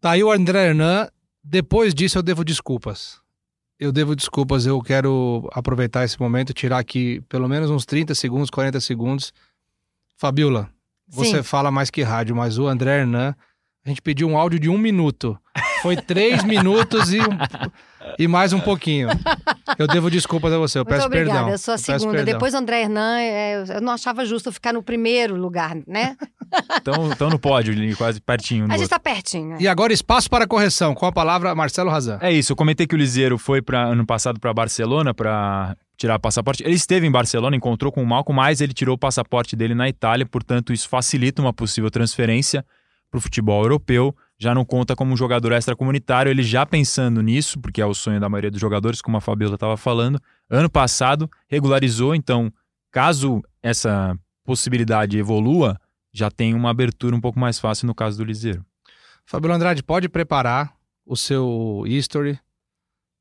[0.00, 1.08] Tá aí o André Hernan.
[1.42, 3.20] Depois disso, eu devo desculpas.
[3.78, 8.14] Eu devo desculpas, eu quero aproveitar esse momento e tirar aqui pelo menos uns 30
[8.14, 9.34] segundos, 40 segundos.
[10.16, 10.70] Fabiola,
[11.08, 11.42] você Sim.
[11.42, 13.34] fala mais que rádio, mas o André Hernan,
[13.84, 15.38] a gente pediu um áudio de um minuto.
[15.80, 17.28] Foi três minutos e, um,
[18.18, 19.08] e mais um pouquinho.
[19.78, 21.50] Eu devo desculpas a você, eu Muito peço obrigada, perdão.
[21.50, 22.24] eu sou a segunda.
[22.24, 26.16] Depois o André Hernan, é, eu não achava justo ficar no primeiro lugar, né?
[26.80, 28.66] Então, então no pódio, quase pertinho.
[28.66, 29.54] A gente está pertinho.
[29.54, 29.62] É.
[29.62, 32.18] E agora espaço para correção, com a palavra Marcelo Razan.
[32.20, 36.18] É isso, eu comentei que o Liseiro foi para ano passado para Barcelona para tirar
[36.18, 36.62] passaporte.
[36.62, 39.88] Ele esteve em Barcelona, encontrou com o Malco, mas ele tirou o passaporte dele na
[39.88, 42.64] Itália, portanto, isso facilita uma possível transferência
[43.10, 44.14] para o futebol europeu.
[44.38, 48.20] Já não conta como um jogador extracomunitário, ele já pensando nisso, porque é o sonho
[48.20, 50.20] da maioria dos jogadores, como a Fabiola estava falando.
[50.50, 52.52] Ano passado regularizou, então,
[52.92, 55.80] caso essa possibilidade evolua,
[56.12, 58.64] já tem uma abertura um pouco mais fácil no caso do Liseiro.
[59.24, 62.38] Fabiola Andrade, pode preparar o seu history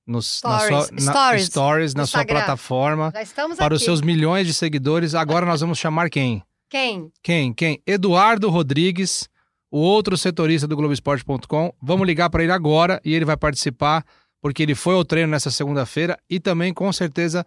[0.05, 3.73] nos, stories, na sua, na, stories, stories na sua plataforma para aqui.
[3.73, 5.15] os seus milhões de seguidores.
[5.15, 6.43] Agora nós vamos chamar quem?
[6.69, 7.11] Quem?
[7.23, 7.53] Quem?
[7.53, 7.81] Quem?
[7.85, 9.29] Eduardo Rodrigues,
[9.71, 11.73] o outro setorista do Globoesporte.com.
[11.81, 14.03] Vamos ligar para ele agora e ele vai participar
[14.41, 17.45] porque ele foi ao treino nessa segunda-feira e também com certeza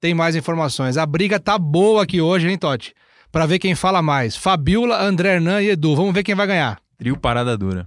[0.00, 0.96] tem mais informações.
[0.96, 2.94] A briga tá boa aqui hoje, hein, Totti?
[3.30, 4.36] Para ver quem fala mais.
[4.36, 5.94] Fabiola, André Hernan e Edu.
[5.94, 6.80] Vamos ver quem vai ganhar.
[6.98, 7.86] Trio Parada Dura.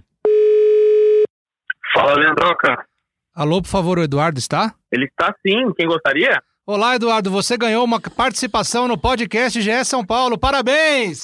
[1.92, 2.86] Fala, Leandroca.
[3.34, 4.72] Alô, por favor, o Eduardo está?
[4.92, 6.40] Ele está sim, quem gostaria?
[6.64, 10.38] Olá, Eduardo, você ganhou uma participação no podcast GE São Paulo.
[10.38, 11.20] Parabéns!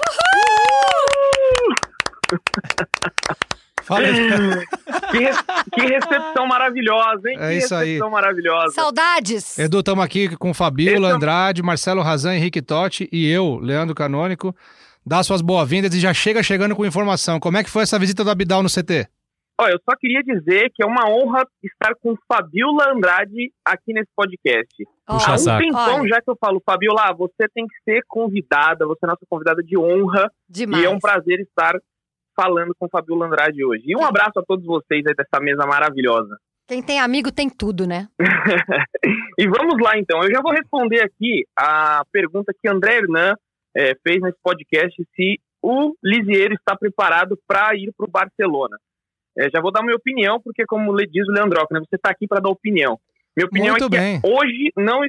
[0.00, 1.74] Uhul!
[3.82, 4.06] Fala
[5.12, 7.36] que, que, recepção maravilhosa, hein?
[7.38, 8.12] É que isso recepção aí.
[8.12, 8.72] maravilhosa.
[8.72, 9.58] Saudades!
[9.58, 11.16] Edu, estamos aqui com Fabíola, Esse...
[11.16, 14.56] Andrade, Marcelo Razan, Henrique Totti e eu, Leandro Canônico.
[15.04, 17.38] Dá suas boas-vindas e já chega chegando com informação.
[17.38, 19.06] Como é que foi essa visita do Abidal no CT?
[19.60, 24.10] Olha, eu só queria dizer que é uma honra estar com Fabiola Andrade aqui nesse
[24.16, 24.84] podcast.
[25.06, 25.62] Puxa Há um saco.
[25.62, 26.08] tempão Olha.
[26.08, 29.78] já que eu falo, Fabiola, você tem que ser convidada, você é nossa convidada de
[29.78, 30.28] honra.
[30.48, 30.82] Demais.
[30.82, 31.78] E é um prazer estar
[32.34, 33.84] falando com Fabiola Andrade hoje.
[33.86, 36.36] E um abraço a todos vocês aí dessa mesa maravilhosa.
[36.66, 38.08] Quem tem amigo tem tudo, né?
[39.38, 40.20] e vamos lá então.
[40.24, 43.34] Eu já vou responder aqui a pergunta que André Hernan
[43.76, 48.76] eh, fez nesse podcast se o Lisieiro está preparado para ir para o Barcelona.
[49.36, 52.26] É, já vou dar minha opinião, porque como diz o Leandroca, né, você está aqui
[52.26, 52.98] para dar opinião.
[53.36, 54.20] Minha opinião Muito é que bem.
[54.24, 55.00] hoje não,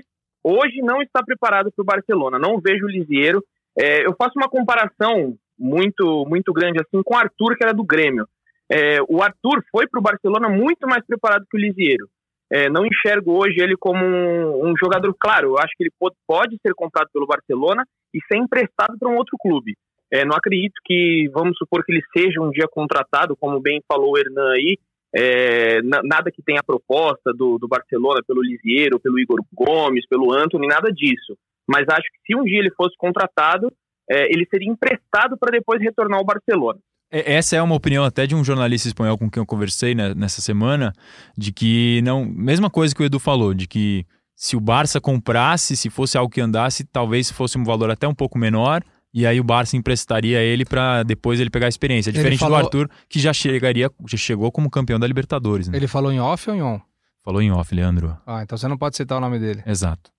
[0.43, 2.39] hoje não está preparado para o Barcelona.
[2.39, 3.43] Não vejo o Lisieiro.
[3.77, 7.83] É, eu faço uma comparação muito, muito grande assim com o Arthur, que era do
[7.83, 8.27] Grêmio.
[8.71, 12.07] É, o Arthur foi para o Barcelona muito mais preparado que o Lisieiro.
[12.51, 16.15] É, não enxergo hoje ele como um, um, jogador, claro, eu acho que ele pode,
[16.27, 17.83] pode ser comprado pelo Barcelona
[18.13, 19.75] e ser emprestado para um outro clube.
[20.11, 24.11] É, não acredito que, vamos supor que ele seja um dia contratado, como bem falou
[24.13, 24.77] o Hernan aí,
[25.13, 30.67] é, nada que tenha proposta do, do Barcelona pelo Lisieiro, pelo Igor Gomes, pelo Anthony,
[30.67, 31.37] nada disso.
[31.67, 33.71] Mas acho que se um dia ele fosse contratado,
[34.09, 36.79] é, ele seria emprestado para depois retornar ao Barcelona.
[37.09, 40.41] Essa é uma opinião até de um jornalista espanhol com quem eu conversei né, nessa
[40.41, 40.91] semana,
[41.37, 42.25] de que não.
[42.25, 46.31] Mesma coisa que o Edu falou, de que se o Barça comprasse, se fosse algo
[46.31, 48.81] que andasse, talvez fosse um valor até um pouco menor,
[49.15, 52.11] e aí o Barça emprestaria ele para depois ele pegar a experiência.
[52.11, 52.59] Diferente falou...
[52.59, 55.69] do Arthur, que já chegaria, já chegou como campeão da Libertadores.
[55.69, 55.77] Né?
[55.77, 56.81] Ele falou em off ou em on?
[57.23, 58.17] Falou em off, Leandro.
[58.27, 59.63] Ah, então você não pode citar o nome dele.
[59.65, 60.11] Exato.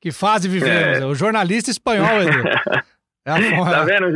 [0.00, 0.98] Que fase vivemos?
[0.98, 1.04] É.
[1.04, 2.48] O jornalista espanhol, Edu.
[3.26, 4.06] É a, fonte, tá vendo?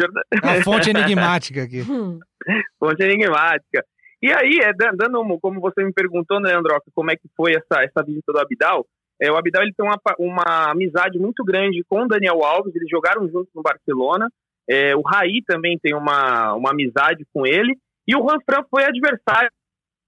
[0.45, 1.83] é a fonte enigmática aqui.
[2.79, 3.85] fonte enigmática.
[4.23, 7.83] E aí, é, dando, como você me perguntou, né, Androca, como é que foi essa,
[7.83, 8.87] essa visita do Abidal,
[9.23, 12.89] é, o Abidal ele tem uma, uma amizade muito grande com o Daniel Alves, eles
[12.91, 14.29] jogaram juntos no Barcelona,
[14.69, 18.85] é, o Raí também tem uma, uma amizade com ele, e o Juan Fran foi
[18.85, 19.49] adversário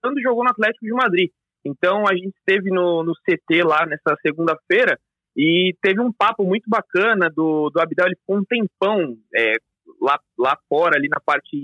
[0.03, 1.31] quando jogou no Atlético de Madrid.
[1.65, 4.99] Então a gente esteve no, no CT lá nessa segunda-feira
[5.37, 9.55] e teve um papo muito bacana do, do Abidal, ele ficou um tempão é,
[10.01, 11.57] lá, lá fora, ali na parte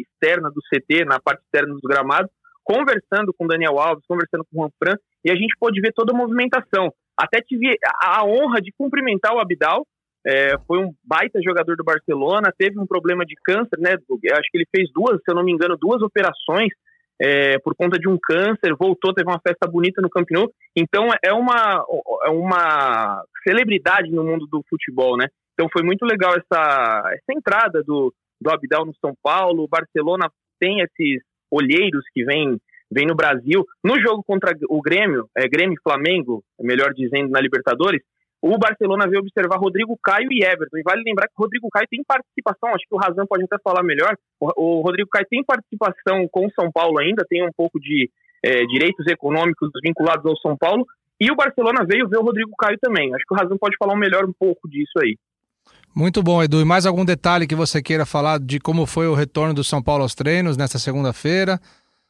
[0.00, 2.30] externa do CT, na parte externa dos gramados,
[2.66, 6.12] conversando com Daniel Alves, conversando com o Juan Fran, e a gente pôde ver toda
[6.12, 6.92] a movimentação.
[7.16, 9.86] Até tive a, a honra de cumprimentar o Abidal,
[10.26, 13.92] é, foi um baita jogador do Barcelona, teve um problema de câncer, né?
[13.92, 16.72] Acho que ele fez duas, se eu não me engano, duas operações
[17.22, 20.50] é, por conta de um câncer, voltou, teve uma festa bonita no Camp Nou.
[20.74, 21.84] Então é uma,
[22.24, 25.28] é uma celebridade no mundo do futebol, né?
[25.54, 29.62] Então foi muito legal essa, essa entrada do, do Abidal no São Paulo.
[29.62, 30.28] O Barcelona
[30.60, 31.22] tem esses
[31.56, 32.58] olheiros que vêm
[32.90, 33.66] vem no Brasil.
[33.82, 38.00] No jogo contra o Grêmio, é, Grêmio Flamengo, melhor dizendo, na Libertadores,
[38.40, 40.78] o Barcelona veio observar Rodrigo Caio e Everton.
[40.78, 43.56] E vale lembrar que o Rodrigo Caio tem participação, acho que o Razan pode até
[43.58, 44.14] falar melhor.
[44.40, 48.10] O, Rodrigo Caio tem participação com o São Paulo ainda, tem um pouco de
[48.44, 50.86] é, direitos econômicos vinculados ao São Paulo.
[51.18, 53.12] E o Barcelona veio ver o Rodrigo Caio também.
[53.14, 55.16] Acho que o Razan pode falar melhor um pouco disso aí.
[55.96, 56.60] Muito bom, Edu.
[56.60, 59.82] E mais algum detalhe que você queira falar de como foi o retorno do São
[59.82, 61.58] Paulo aos treinos nesta segunda-feira?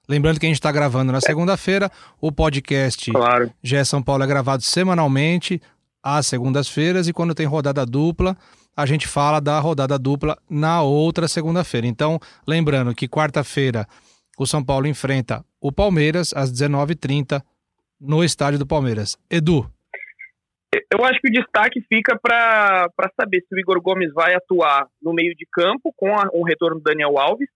[0.09, 1.88] Lembrando que a gente está gravando na segunda-feira,
[2.20, 3.53] o podcast claro.
[3.62, 5.62] GE São Paulo é gravado semanalmente
[6.03, 8.37] às segundas-feiras e quando tem rodada dupla,
[8.77, 11.87] a gente fala da rodada dupla na outra segunda-feira.
[11.87, 13.87] Então, lembrando que quarta-feira
[14.37, 17.40] o São Paulo enfrenta o Palmeiras às 19h30
[18.01, 19.16] no estádio do Palmeiras.
[19.31, 19.70] Edu.
[20.92, 25.12] Eu acho que o destaque fica para saber se o Igor Gomes vai atuar no
[25.12, 27.48] meio de campo com a, o retorno do Daniel Alves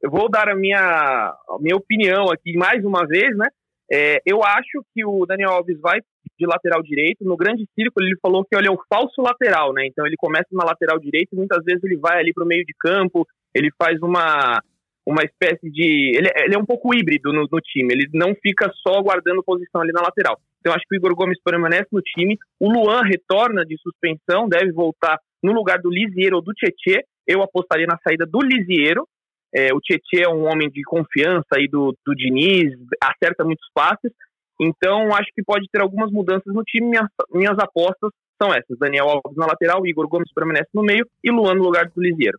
[0.00, 3.46] eu vou dar a minha, a minha opinião aqui mais uma vez, né?
[3.90, 5.98] É, eu acho que o Daniel Alves vai
[6.38, 7.24] de lateral direito.
[7.24, 9.86] No grande círculo, ele falou que ele é o falso lateral, né?
[9.86, 12.64] Então ele começa na lateral direita e muitas vezes ele vai ali para o meio
[12.64, 14.62] de campo, ele faz uma,
[15.04, 16.12] uma espécie de.
[16.16, 19.80] Ele, ele é um pouco híbrido no, no, time, ele não fica só guardando posição
[19.80, 20.38] ali na lateral.
[20.68, 22.36] Então acho que o Igor Gomes permanece no time.
[22.60, 27.06] O Luan retorna de suspensão, deve voltar no lugar do Lisiero ou do Tietê.
[27.26, 29.06] Eu apostaria na saída do Lisiero,
[29.54, 34.12] é, o Tietchan é um homem de confiança aí do, do Diniz, acerta muitos passes.
[34.60, 36.88] Então, acho que pode ter algumas mudanças no time.
[36.88, 41.30] Minhas, minhas apostas são essas: Daniel Alves na lateral, Igor Gomes permanece no meio e
[41.30, 42.38] Luan no lugar do Lisieiro.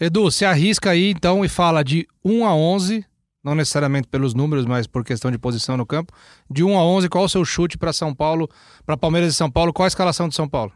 [0.00, 3.04] Edu, se arrisca aí então e fala de 1 a 11,
[3.46, 6.12] não necessariamente pelos números, mas por questão de posição no campo.
[6.50, 8.48] De 1 a 11, qual o seu chute para São Paulo,
[8.84, 9.72] para Palmeiras e São Paulo?
[9.72, 10.72] Qual a escalação de São Paulo?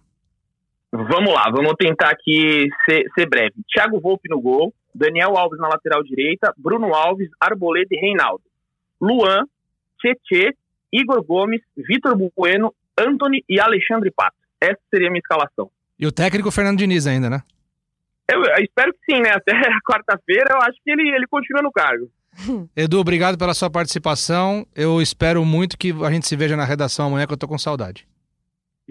[0.93, 3.55] Vamos lá, vamos tentar aqui ser, ser breve.
[3.73, 8.43] Thiago Volpe no gol, Daniel Alves na lateral direita, Bruno Alves, Arboleda e Reinaldo.
[9.01, 9.47] Luan,
[10.01, 10.55] Tietê,
[10.93, 14.37] Igor Gomes, Vitor Bueno, Anthony e Alexandre Pato.
[14.61, 15.71] Essa seria a minha escalação.
[15.99, 17.43] E o técnico Fernando Diniz ainda, né?
[18.31, 19.31] Eu, eu espero que sim, né?
[19.31, 19.53] Até
[19.85, 22.09] quarta-feira eu acho que ele, ele continua no cargo.
[22.77, 24.67] Edu, obrigado pela sua participação.
[24.75, 27.59] Eu espero muito que a gente se veja na redação amanhã, que eu tô com
[27.59, 28.07] saudade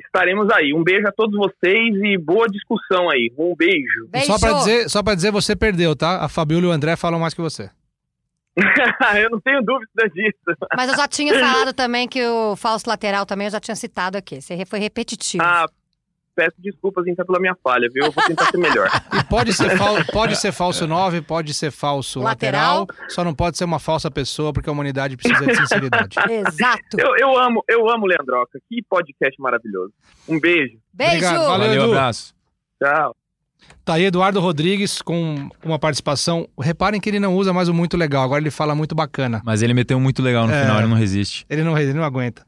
[0.05, 0.73] estaremos aí.
[0.73, 3.31] Um beijo a todos vocês e boa discussão aí.
[3.37, 4.07] Um beijo.
[4.09, 4.27] beijo.
[4.27, 6.23] Só para dizer, só para dizer, você perdeu, tá?
[6.23, 7.69] A Fabiola e o André falam mais que você.
[9.21, 10.57] eu não tenho dúvida disso.
[10.75, 14.17] Mas eu já tinha falado também que o falso lateral também eu já tinha citado
[14.17, 14.41] aqui.
[14.41, 15.43] Você foi repetitivo.
[15.43, 15.65] Ah,
[16.39, 18.05] peço desculpas então pela minha falha, viu?
[18.05, 18.89] Eu vou tentar ser melhor.
[19.19, 22.81] E pode ser, fal pode ser falso 9, pode ser falso lateral.
[22.81, 23.09] lateral.
[23.09, 26.15] só não pode ser uma falsa pessoa, porque a humanidade precisa de sinceridade.
[26.29, 26.97] Exato.
[26.97, 28.59] Eu, eu amo, eu amo Leandroca.
[28.69, 29.91] Que podcast maravilhoso.
[30.27, 30.77] Um beijo.
[30.93, 31.15] Beijo.
[31.15, 31.37] Obrigado.
[31.39, 31.91] Valeu, Valeu Edu.
[31.91, 32.33] abraço.
[32.81, 33.15] Tchau.
[33.83, 36.47] Tá aí Eduardo Rodrigues com uma participação.
[36.59, 39.41] Reparem que ele não usa mais o muito legal, agora ele fala muito bacana.
[39.43, 41.45] Mas ele meteu um muito legal no é, final, ele não resiste.
[41.49, 42.45] Ele não, ele não aguenta.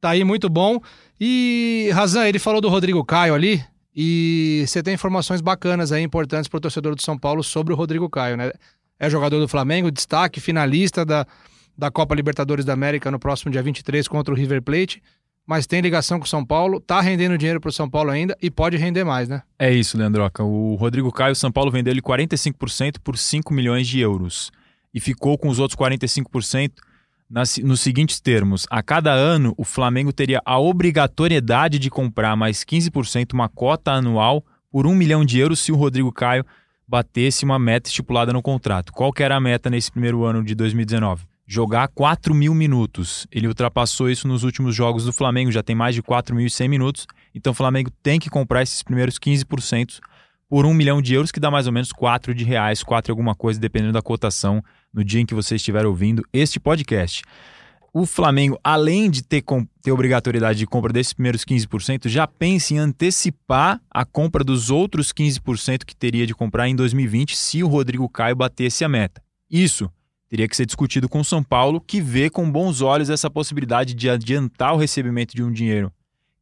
[0.00, 0.80] Tá aí muito bom.
[1.20, 3.62] E, Razan, ele falou do Rodrigo Caio ali,
[3.94, 7.76] e você tem informações bacanas aí, importantes para o torcedor do São Paulo sobre o
[7.76, 8.52] Rodrigo Caio, né?
[8.98, 11.26] É jogador do Flamengo, destaque, finalista da,
[11.76, 15.02] da Copa Libertadores da América no próximo dia 23 contra o River Plate,
[15.44, 18.36] mas tem ligação com o São Paulo, tá rendendo dinheiro para o São Paulo ainda
[18.40, 19.42] e pode render mais, né?
[19.58, 20.44] É isso, Leandroca.
[20.44, 24.52] O Rodrigo Caio, o São Paulo vendeu ele 45% por 5 milhões de euros
[24.92, 26.72] e ficou com os outros 45%
[27.28, 32.64] nas, nos seguintes termos: a cada ano, o Flamengo teria a obrigatoriedade de comprar mais
[32.64, 36.44] 15% uma cota anual por um milhão de euros se o Rodrigo Caio
[36.86, 38.92] batesse uma meta estipulada no contrato.
[38.92, 41.26] Qual que era a meta nesse primeiro ano de 2019?
[41.46, 43.26] Jogar 4 mil minutos.
[43.30, 47.06] Ele ultrapassou isso nos últimos jogos do Flamengo, já tem mais de 4.100 minutos.
[47.34, 49.98] Então o Flamengo tem que comprar esses primeiros 15%
[50.48, 53.34] por um milhão de euros, que dá mais ou menos 4 de reais, 4 alguma
[53.34, 57.22] coisa, dependendo da cotação no dia em que você estiver ouvindo este podcast.
[57.92, 59.42] O Flamengo, além de ter,
[59.82, 65.12] ter obrigatoriedade de compra desses primeiros 15%, já pensa em antecipar a compra dos outros
[65.12, 69.22] 15% que teria de comprar em 2020 se o Rodrigo Caio batesse a meta.
[69.50, 69.90] Isso
[70.28, 73.94] teria que ser discutido com o São Paulo, que vê com bons olhos essa possibilidade
[73.94, 75.90] de adiantar o recebimento de um dinheiro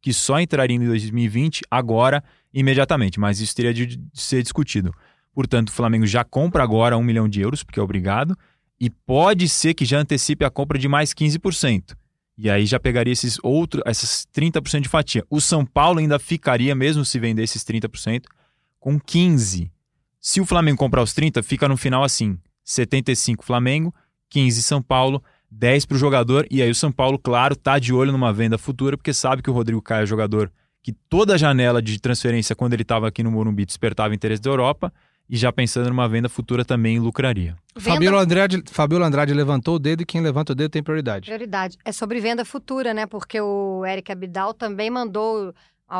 [0.07, 2.23] que só entraria em 2020 agora,
[2.59, 4.91] imediatamente, mas isso teria de ser discutido.
[5.31, 8.35] Portanto, o Flamengo já compra agora um milhão de euros, porque é obrigado,
[8.79, 11.95] e pode ser que já antecipe a compra de mais 15%.
[12.35, 15.23] E aí já pegaria esses outros, essas 30% de fatia.
[15.29, 18.25] O São Paulo ainda ficaria, mesmo se vender esses 30%,
[18.79, 19.69] com 15%.
[20.19, 23.93] Se o Flamengo comprar os 30%, fica no final assim: 75% Flamengo,
[24.33, 26.47] 15% São Paulo, 10% para o jogador.
[26.49, 29.49] E aí o São Paulo, claro, tá de olho numa venda futura, porque sabe que
[29.49, 30.51] o Rodrigo Caio é jogador
[30.87, 34.93] que toda janela de transferência, quando ele estava aqui no Morumbi, despertava interesse da Europa
[35.29, 37.57] e já pensando numa venda futura também lucraria.
[37.75, 41.25] Venda- Fabiola Andrade, Fabiola Andrade levantou o dedo e quem levanta o dedo tem prioridade.
[41.25, 41.77] Prioridade.
[41.83, 43.05] É sobre venda futura, né?
[43.05, 45.53] Porque o Eric Abidal também mandou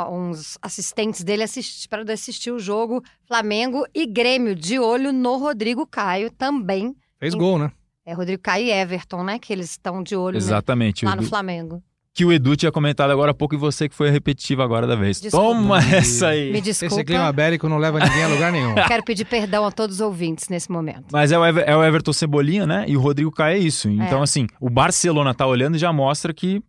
[0.10, 5.86] uns assistentes dele assistir, para assistir o jogo Flamengo e Grêmio, de olho no Rodrigo
[5.86, 6.96] Caio também.
[7.20, 7.74] Fez gol, né?
[8.06, 9.38] É Rodrigo Caio e Everton, né?
[9.38, 11.04] Que eles estão de olho né, Exatamente.
[11.06, 11.84] o lá no Flamengo.
[12.18, 14.96] Que o Edu tinha comentado agora há pouco e você que foi repetitivo agora da
[14.96, 15.22] vez.
[15.22, 15.46] Desculpa.
[15.46, 16.52] Toma essa aí.
[16.52, 16.96] Me desculpa.
[16.96, 18.74] Esse clima bélico não leva ninguém a lugar nenhum.
[18.88, 21.06] Quero pedir perdão a todos os ouvintes nesse momento.
[21.12, 22.86] Mas é o, Ever- é o Everton Cebolinha, né?
[22.88, 23.88] E o Rodrigo Caio é isso.
[23.88, 26.60] Então, assim, o Barcelona tá olhando e já mostra que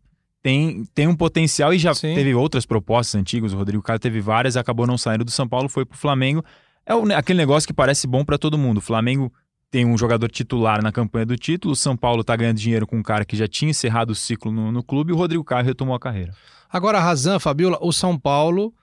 [0.42, 2.14] tem, tem um potencial e já Sim.
[2.14, 3.55] teve outras propostas antigas.
[3.55, 6.44] O Rodrigo Caio teve várias, acabou não saindo do São Paulo, foi pro Flamengo.
[6.84, 8.78] É o- aquele negócio que parece bom pra todo mundo.
[8.78, 9.32] O Flamengo
[9.71, 12.97] tem um jogador titular na campanha do título, o São Paulo tá ganhando dinheiro com
[12.97, 15.64] um cara que já tinha encerrado o ciclo no, no clube e o Rodrigo Caio
[15.64, 16.33] retomou a carreira.
[16.71, 18.75] Agora, Razan, Fabiola, o São Paulo,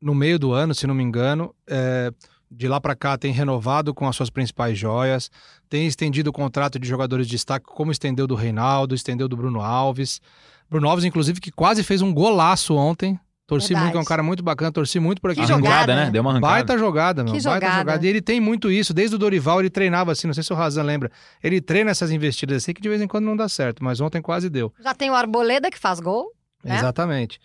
[0.00, 2.12] no meio do ano, se não me engano, é,
[2.50, 5.30] de lá para cá tem renovado com as suas principais joias,
[5.68, 9.60] tem estendido o contrato de jogadores de destaque, como estendeu do Reinaldo, estendeu do Bruno
[9.60, 10.20] Alves.
[10.68, 13.18] Bruno Alves, inclusive, que quase fez um golaço ontem.
[13.46, 13.82] Torci Verdade.
[13.84, 15.40] muito, que é um cara muito bacana, torci muito por aqui.
[15.42, 16.04] Que jogada, né?
[16.06, 16.10] né?
[16.10, 16.52] Deu uma arrancada.
[16.54, 17.34] Baita jogada, meu.
[17.34, 17.78] Que baita jogada.
[17.80, 18.06] jogada.
[18.06, 18.94] E ele tem muito isso.
[18.94, 20.26] Desde o Dorival, ele treinava assim.
[20.26, 21.10] Não sei se o Razan lembra.
[21.42, 24.22] Ele treina essas investidas assim que de vez em quando não dá certo, mas ontem
[24.22, 24.72] quase deu.
[24.82, 26.32] Já tem o Arboleda que faz gol.
[26.64, 26.76] né?
[26.78, 27.38] Exatamente.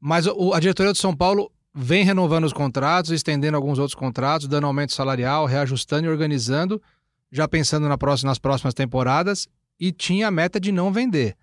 [0.00, 4.48] Mas o- a diretoria do São Paulo vem renovando os contratos, estendendo alguns outros contratos,
[4.48, 6.82] dando aumento salarial, reajustando e organizando,
[7.30, 9.46] já pensando na próxima- nas próximas temporadas,
[9.78, 11.36] e tinha a meta de não vender,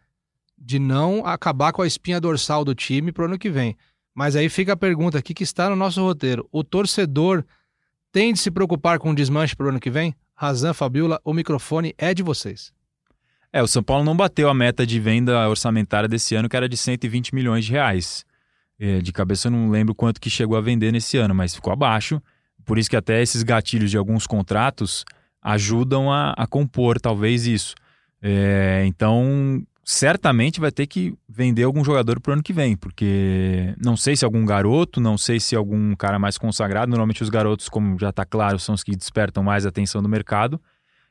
[0.57, 3.77] de não acabar com a espinha dorsal do time para o ano que vem.
[4.13, 7.43] Mas aí fica a pergunta aqui que está no nosso roteiro: o torcedor
[8.11, 10.15] tem de se preocupar com o desmanche para o ano que vem?
[10.35, 12.73] Razan, Fabiola, o microfone é de vocês.
[13.53, 16.69] É, o São Paulo não bateu a meta de venda orçamentária desse ano, que era
[16.69, 18.25] de 120 milhões de reais.
[18.79, 21.71] É, de cabeça eu não lembro quanto que chegou a vender nesse ano, mas ficou
[21.71, 22.21] abaixo.
[22.65, 25.03] Por isso que até esses gatilhos de alguns contratos
[25.41, 27.75] ajudam a, a compor, talvez, isso.
[28.21, 33.97] É, então, certamente vai ter que vender algum jogador pro ano que vem, porque não
[33.97, 36.89] sei se algum garoto, não sei se algum cara mais consagrado.
[36.89, 40.09] Normalmente os garotos, como já está claro, são os que despertam mais a atenção do
[40.09, 40.61] mercado.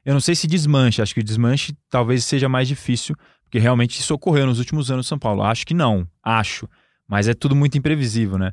[0.05, 3.14] Eu não sei se desmanche, acho que o desmanche talvez seja mais difícil,
[3.45, 5.43] porque realmente isso ocorreu nos últimos anos no São Paulo.
[5.43, 6.68] Acho que não, acho.
[7.07, 8.53] Mas é tudo muito imprevisível, né?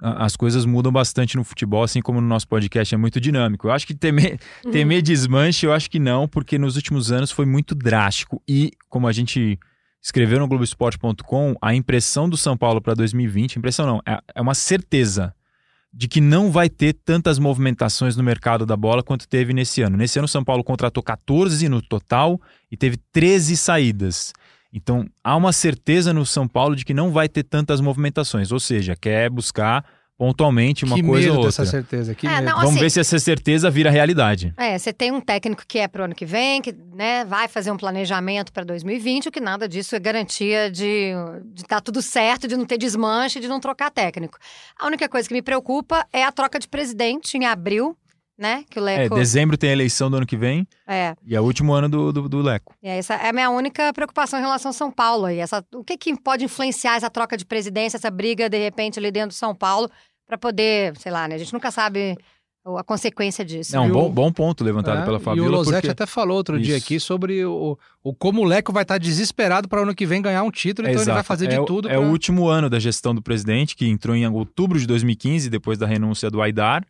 [0.00, 3.66] As coisas mudam bastante no futebol, assim como no nosso podcast é muito dinâmico.
[3.66, 4.38] Eu acho que temer,
[4.72, 8.42] temer desmanche, eu acho que não, porque nos últimos anos foi muito drástico.
[8.48, 9.58] E, como a gente
[10.02, 14.54] escreveu no Globoesporte.com, a impressão do São Paulo para 2020, impressão não, é, é uma
[14.54, 15.34] certeza
[15.92, 19.96] de que não vai ter tantas movimentações no mercado da bola quanto teve nesse ano.
[19.96, 22.40] Nesse ano, o São Paulo contratou 14 no total
[22.70, 24.32] e teve 13 saídas.
[24.72, 28.60] Então, há uma certeza no São Paulo de que não vai ter tantas movimentações, ou
[28.60, 29.84] seja, quer buscar
[30.16, 31.64] pontualmente uma que coisa medo ou outra.
[31.64, 32.14] certeza.
[32.14, 32.44] Que É, medo.
[32.44, 34.52] não, Vamos assim- ver se essa certeza vira realidade.
[34.58, 37.70] É, você tem um técnico que é pro ano que vem, que né, vai fazer
[37.70, 41.12] um planejamento para 2020, o que nada disso é garantia de
[41.54, 44.36] de tá tudo certo, de não ter desmanche, de não trocar técnico.
[44.78, 47.96] A única coisa que me preocupa é a troca de presidente em abril,
[48.40, 48.64] né?
[48.70, 49.14] Que o É, Leco.
[49.14, 52.10] dezembro tem a eleição do ano que vem É, e é o último ano do,
[52.12, 52.74] do, do Leco.
[52.82, 55.26] e essa é a minha única preocupação em relação ao São Paulo.
[55.26, 55.38] aí.
[55.38, 59.10] Essa, o que, que pode influenciar essa troca de presidência, essa briga, de repente, ali
[59.12, 59.90] dentro do São Paulo,
[60.26, 61.34] para poder, sei lá, né?
[61.34, 62.16] A gente nunca sabe
[62.78, 63.74] a consequência disso.
[63.74, 65.50] É um bom, bom ponto levantado É, pela E o Fabiola.
[65.50, 65.90] Losetti porque...
[65.90, 66.84] até falou outro dia Isso.
[66.86, 70.20] aqui sobre o, o como o Leco vai estar desesperado para o ano que vem
[70.22, 71.26] ganhar um título, então ele vai Exato.
[71.26, 71.88] fazer de é, tudo.
[71.88, 75.48] É pra- o último ano da gestão do presidente, que entrou em outubro de 2015,
[75.50, 76.84] depois da renúncia do Aidar.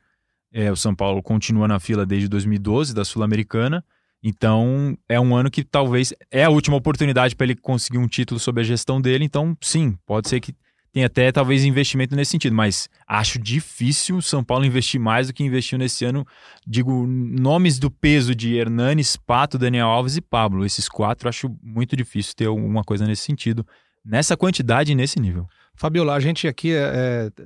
[0.52, 3.84] É, o São Paulo continua na fila desde 2012, da Sul-Americana.
[4.22, 8.38] Então, é um ano que talvez é a última oportunidade para ele conseguir um título
[8.38, 9.24] sob a gestão dele.
[9.24, 10.54] Então, sim, pode ser que
[10.92, 15.32] tenha até talvez investimento nesse sentido, mas acho difícil o São Paulo investir mais do
[15.32, 16.26] que investiu nesse ano.
[16.66, 20.66] Digo, nomes do peso de Hernanes, Pato, Daniel Alves e Pablo.
[20.66, 23.64] Esses quatro acho muito difícil ter alguma coisa nesse sentido,
[24.04, 25.46] nessa quantidade e nesse nível.
[25.74, 27.44] Fabiola, a gente aqui é, é,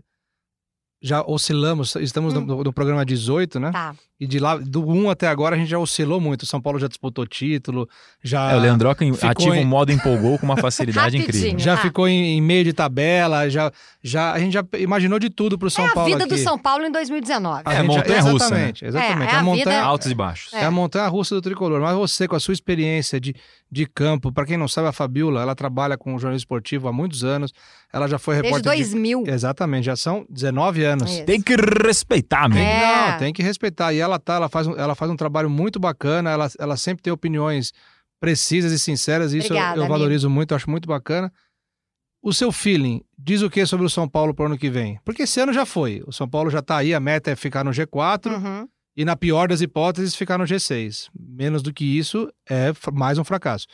[1.04, 3.70] já oscilamos, estamos no, no programa 18, né?
[3.70, 3.94] Tá.
[4.24, 6.42] E de lá, do 1 até agora, a gente já oscilou muito.
[6.42, 7.88] O São Paulo já disputou título,
[8.22, 11.58] já, é, o Leandroca ativa em- o modo empolgou com uma facilidade incrível.
[11.58, 11.76] já Ah.
[11.76, 13.70] ficou em, em meio de tabela, já,
[14.02, 16.34] já, a gente já imaginou de tudo pro São É a Paulo vida aqui.
[16.34, 17.62] do São Paulo em 2019.
[17.64, 18.70] A É, já- montanha-russa, né?
[18.70, 19.28] Exatamente, exatamente.
[19.28, 20.52] É, é a a montanha, vida- Altos e baixos.
[20.54, 21.80] É a montanha russa do tricolor.
[21.80, 23.34] Mas você, com a sua experiência de,
[23.70, 27.22] de campo, para quem não sabe, a Fabiola, ela trabalha com jornalismo esportivo há muitos
[27.24, 27.52] anos.
[27.92, 28.72] Ela já foi Desde repórter.
[28.72, 29.24] de- 2000.
[29.26, 31.10] Exatamente, já são 19 anos.
[31.10, 31.24] Isso.
[31.24, 32.60] Tem que respeitar, amigo.
[32.60, 33.10] É.
[33.12, 33.92] Não, tem que respeitar.
[33.92, 37.02] E ela tá, ela faz um, ela faz um trabalho muito bacana, ela, ela sempre
[37.02, 37.72] tem opiniões
[38.20, 39.92] precisas e sinceras, e isso eu- Obrigada, eu, amigo.
[39.98, 41.32] valorizo muito, eu acho muito bacana.
[42.22, 44.98] o seu feeling diz o que sobre o São Paulo para o ano que vem?
[45.04, 46.02] Porque esse ano já foi.
[46.06, 48.66] O São Paulo já está aí, a meta é ficar no G4 Uhum.
[48.96, 51.10] e, na pior das hipóteses, ficar no G6.
[51.14, 53.66] Menos do que isso é mais um fracasso.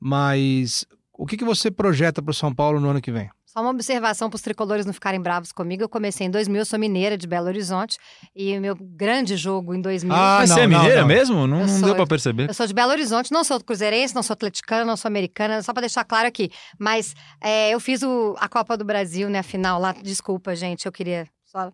[0.00, 3.28] Mas o que, que você projeta para o São Paulo no ano que vem?
[3.52, 5.82] Só uma observação para os tricolores não ficarem bravos comigo.
[5.82, 7.98] Eu comecei em 2000, eu sou mineira de Belo Horizonte.
[8.34, 10.14] E o meu grande jogo em 2000.
[10.14, 11.06] Ah, Mas não, você é mineira não.
[11.08, 11.46] mesmo?
[11.46, 12.48] Não, Eu não sou- deu pra perceber.
[12.48, 15.72] Eu sou de Belo Horizonte, não sou cruzeirense, não sou atleticana, não sou americana, só
[15.74, 16.50] para deixar claro aqui.
[16.78, 19.92] Mas é, eu fiz o- a Copa do Brasil, né, a final lá.
[20.02, 21.70] Desculpa, gente, eu queria só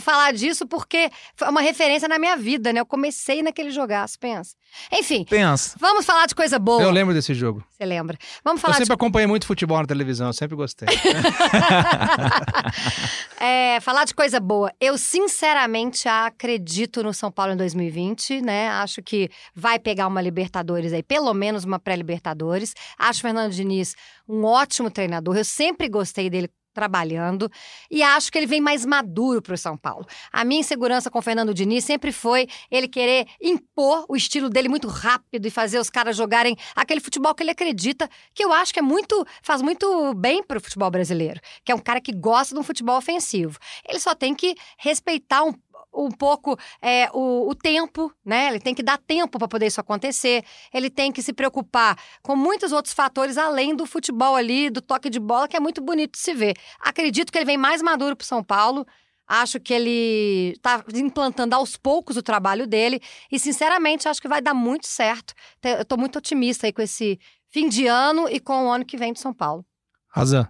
[0.00, 2.80] falar disso porque foi uma referência na minha vida, né?
[2.80, 4.54] Eu comecei naquele jogaço, pensa.
[4.92, 5.76] Enfim, Pensa.
[5.80, 6.82] vamos falar de coisa boa.
[6.82, 7.64] Eu lembro desse jogo.
[7.70, 8.16] Você lembra?
[8.44, 10.88] Vamos Eu falar de sempre acompanhei muito futebol na televisão, eu sempre gostei.
[13.42, 14.70] É, falar de coisa boa.
[14.78, 18.68] Eu, sinceramente, acredito no São Paulo em 2020, né?
[18.68, 22.74] Acho que vai pegar uma Libertadores aí, pelo menos uma pré-Libertadores.
[22.98, 23.96] Acho o Fernando Diniz
[24.28, 25.36] um ótimo treinador.
[25.36, 27.50] Eu sempre gostei dele trabalhando
[27.90, 30.06] e acho que ele vem mais maduro para o São Paulo.
[30.32, 34.68] A minha insegurança com o Fernando Diniz sempre foi ele querer impor o estilo dele
[34.68, 38.72] muito rápido e fazer os caras jogarem aquele futebol que ele acredita, que eu acho
[38.72, 42.12] que é muito faz muito bem para o futebol brasileiro, que é um cara que
[42.12, 43.58] gosta de um futebol ofensivo.
[43.88, 45.52] Ele só tem que respeitar um
[45.92, 48.48] um pouco é, o, o tempo, né?
[48.48, 50.44] Ele tem que dar tempo para poder isso acontecer.
[50.72, 55.10] Ele tem que se preocupar com muitos outros fatores além do futebol ali, do toque
[55.10, 56.56] de bola, que é muito bonito de se ver.
[56.80, 58.86] Acredito que ele vem mais maduro para São Paulo.
[59.26, 64.42] Acho que ele está implantando aos poucos o trabalho dele e, sinceramente, acho que vai
[64.42, 65.34] dar muito certo.
[65.62, 67.18] Eu estou muito otimista aí com esse
[67.48, 69.64] fim de ano e com o ano que vem de São Paulo.
[70.08, 70.48] Razão.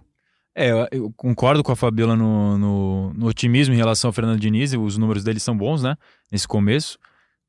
[0.55, 4.73] É, eu, concordo com a Fabiola no, no, no otimismo em relação ao Fernando Diniz.
[4.73, 5.95] Os números dele são bons, né?
[6.31, 6.97] Nesse começo.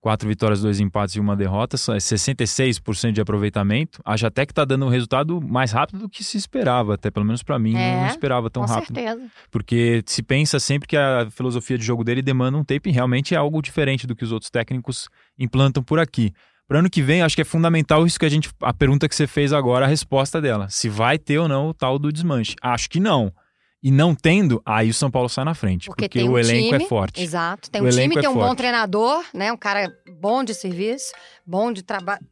[0.01, 1.77] Quatro vitórias, dois empates e uma derrota.
[1.77, 4.01] só é 66% de aproveitamento.
[4.05, 6.95] Acho até que tá dando um resultado mais rápido do que se esperava.
[6.95, 8.97] Até pelo menos para mim, É, não, não esperava tão com rápido.
[8.97, 9.31] certeza.
[9.51, 13.35] Porque se pensa sempre que a filosofia de jogo dele demanda um tempo e realmente
[13.35, 16.33] é algo diferente do que os outros técnicos implantam por aqui.
[16.69, 18.51] Para ano que vem, acho que é fundamental isso que a gente.
[18.63, 20.69] A pergunta que você fez agora, a resposta dela.
[20.71, 22.55] Se vai ter ou não o tal do desmanche.
[22.63, 23.33] Acho que não.
[23.83, 25.87] E não tendo, aí o São Paulo sai na frente.
[25.87, 27.21] Porque Porque, tem o um elenco time, é forte.
[27.21, 27.69] Exato.
[27.69, 28.59] Tem O um time, elenco é tem um bom forte.
[28.59, 29.51] treinador, né?
[29.53, 31.13] Um cara bom de serviço,
[31.45, 32.25] bom de trabalho.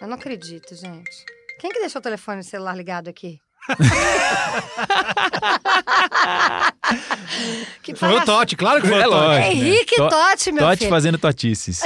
[0.00, 1.24] Eu não acredito, gente.
[1.60, 3.38] Quem que deixou o telefone celular ligado aqui?
[7.82, 8.24] que Foi o.
[8.24, 9.24] Totti, claro que foi É o Totti.
[9.24, 9.46] lógico.
[9.46, 10.90] É Henrique To- Totti, meu Totti filho.
[10.90, 11.80] fazendo totices.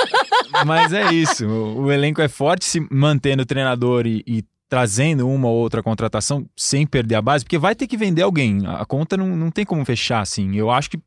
[0.66, 1.46] Mas é isso.
[1.46, 5.82] O, o elenco é forte, se mantendo o treinador e, e trazendo uma ou outra
[5.82, 8.62] contratação sem perder a base, porque vai ter que vender alguém.
[8.66, 10.54] A conta não, não tem como fechar assim.
[10.56, 10.98] Eu acho que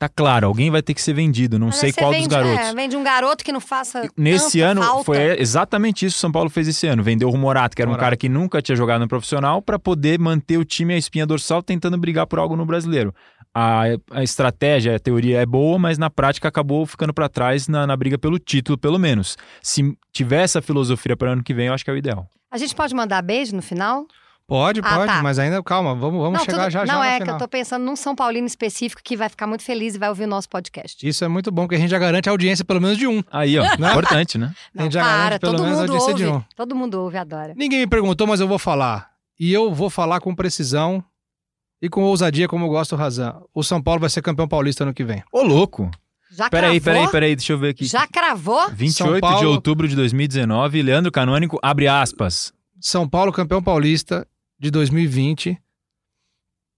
[0.00, 1.58] tá claro, alguém vai ter que ser vendido.
[1.58, 2.66] Não Mas sei qual vende, dos garotos.
[2.68, 4.08] É, vende um garoto que não faça.
[4.16, 5.04] Nesse ano, falta.
[5.04, 7.02] foi exatamente isso que o São Paulo fez esse ano.
[7.02, 8.06] Vendeu o Rumorato, que era um Morato.
[8.06, 11.62] cara que nunca tinha jogado no profissional, para poder manter o time a espinha dorsal
[11.62, 13.14] tentando brigar por algo no brasileiro.
[13.54, 17.86] A, a estratégia, a teoria é boa, mas na prática acabou ficando para trás na,
[17.86, 19.36] na briga pelo título, pelo menos.
[19.60, 22.26] Se tiver essa filosofia para ano que vem, eu acho que é o ideal.
[22.50, 24.06] A gente pode mandar beijo no final?
[24.50, 25.22] Pode, Ah, pode, tá.
[25.22, 27.36] mas ainda calma, vamos, vamos não, chegar tudo- já já Não, no é que final.
[27.36, 30.24] eu tô pensando num São Paulino específico que vai ficar muito feliz e vai ouvir
[30.24, 31.06] o nosso podcast.
[31.06, 33.22] Isso é muito bom, que a gente já garante a audiência pelo menos de um.
[33.30, 33.90] Aí, ó, Né?
[33.90, 34.46] importante, né?
[34.46, 36.22] A Não, gente já para, garante pelo todo menos a audiência ouve.
[36.24, 36.42] de um.
[36.56, 37.54] Todo mundo ouve, adora.
[37.56, 39.10] Ninguém me perguntou, mas eu vou falar.
[39.38, 41.00] E eu vou falar com precisão
[41.80, 43.46] e com ousadia, como eu gosto razão.
[43.54, 45.22] O São Paulo vai ser campeão paulista ano que vem.
[45.32, 45.88] Ô, louco!
[46.32, 47.00] Já Peraí, cravou?
[47.02, 47.84] peraí, peraí, deixa eu ver aqui.
[47.84, 48.68] Já cravou?
[48.70, 52.52] 28 São de Paulo- outubro de 2019, Leandro Canônico, abre aspas.
[52.80, 54.26] São Paulo campeão paulista
[54.60, 55.58] de 2020.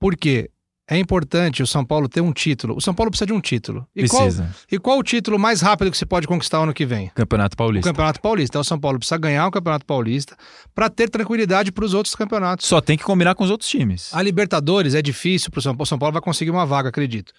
[0.01, 0.49] Por quê?
[0.89, 2.77] É importante o São Paulo ter um título.
[2.77, 3.87] O São Paulo precisa de um título.
[3.95, 4.55] E qual, Precisa.
[4.71, 7.09] e qual o título mais rápido que se pode conquistar ano que vem?
[7.15, 7.89] Campeonato O Paulista.
[7.91, 8.53] Campeonato Paulista.
[8.53, 10.37] Então o São Paulo precisa ganhar o Campeonato Paulista
[10.75, 12.67] para ter tranquilidade para os outros campeonatos.
[12.67, 14.13] Só tem que combinar com os outros times.
[14.13, 15.83] A Libertadores é difícil para o São Paulo.
[15.85, 17.33] O São Paulo vai conseguir uma vaga, acredito.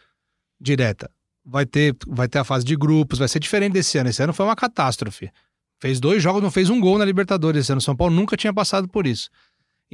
[0.59, 1.11] Direta.
[1.45, 4.09] Vai ter, vai ter a fase de grupos, vai ser diferente desse ano.
[4.09, 5.29] Esse ano foi uma catástrofe.
[5.81, 7.79] Fez dois jogos, não fez um gol na Libertadores esse ano.
[7.79, 9.29] O São Paulo nunca tinha passado por isso.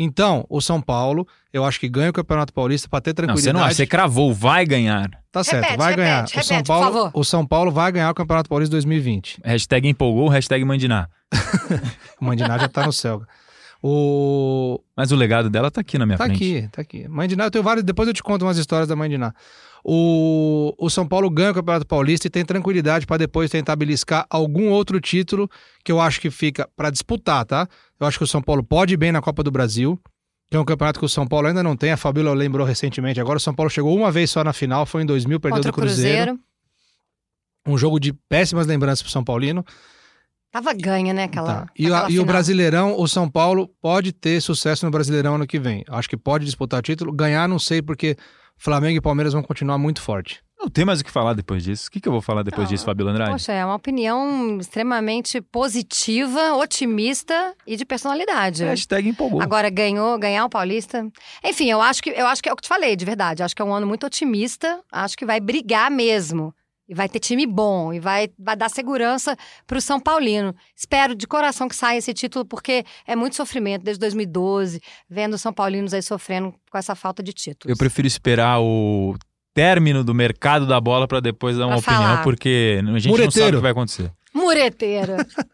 [0.01, 3.43] Então, o São Paulo, eu acho que ganha o Campeonato Paulista para ter Não, tranquilidade.
[3.43, 5.09] você não acha, você cravou, vai ganhar.
[5.29, 6.21] Tá certo, Repete, vai repete, ganhar.
[6.21, 7.11] repete, o, São por Paulo, favor.
[7.13, 9.41] o São Paulo vai ganhar o Campeonato Paulista 2020.
[9.43, 11.07] Hashtag empolgou, hashtag mandiná.
[12.21, 13.21] O Mandiná já tá no céu.
[13.81, 16.35] O, Mas o legado dela tá aqui na minha Tá frente.
[16.57, 17.07] aqui, tá aqui.
[17.07, 17.83] Mãe de Ná, eu tenho vários.
[17.83, 19.33] Depois eu te conto umas histórias da Mãe de Ná.
[19.83, 24.25] O, o São Paulo ganha o Campeonato Paulista e tem tranquilidade para depois tentar beliscar
[24.29, 25.49] algum outro título
[25.85, 27.67] que eu acho que fica para disputar, tá?
[27.97, 29.97] Eu acho que o São Paulo pode ir bem na Copa do Brasil,
[30.51, 31.91] que é um campeonato que o São Paulo ainda não tem.
[31.93, 33.21] A Fabíola lembrou recentemente.
[33.21, 35.71] Agora o São Paulo chegou uma vez só na final, foi em 2000, perdeu Contra
[35.71, 36.15] do o Cruzeiro.
[36.25, 36.39] Cruzeiro.
[37.65, 39.63] Um jogo de péssimas lembranças pro São Paulino.
[40.51, 41.53] Tava ganha, né, aquela.
[41.53, 41.67] Tá.
[41.77, 42.25] E, a- aquela e o.
[42.25, 45.83] Brasileirão, o São Paulo pode ter sucesso no Brasileirão ano que vem.
[45.89, 47.11] Acho que pode disputar título.
[47.11, 48.15] Ganhar, não sei, porque
[48.57, 50.41] Flamengo e Palmeiras vão continuar muito forte.
[50.59, 51.87] Não tem mais o que falar depois disso.
[51.87, 53.31] O que, que eu vou falar depois Não, disso, Fabiola Andrade?
[53.31, 58.65] Poxa, é uma opinião extremamente positiva, otimista e de personalidade.
[58.65, 59.41] Hashtag empolgou.
[59.41, 61.07] Agora ganhou, ganhar o Paulista.
[61.45, 63.41] Enfim, eu acho que eu acho que é o que eu te falei, de verdade.
[63.41, 64.81] Acho que é um ano muito otimista.
[64.91, 66.53] Acho que vai brigar mesmo.
[66.89, 67.93] E vai ter time bom.
[67.93, 69.37] E vai, vai dar segurança
[69.67, 70.55] pro São Paulino.
[70.75, 75.41] Espero de coração que saia esse título, porque é muito sofrimento desde 2012, vendo os
[75.41, 77.69] São Paulinos aí sofrendo com essa falta de títulos.
[77.71, 79.15] Eu prefiro esperar o
[79.53, 82.23] término do mercado da bola pra depois dar uma Pra opinião, falar.
[82.23, 83.49] porque a gente não sabe Mureteiro.
[83.49, 84.11] o que vai acontecer.
[84.39, 85.17] Mureteira.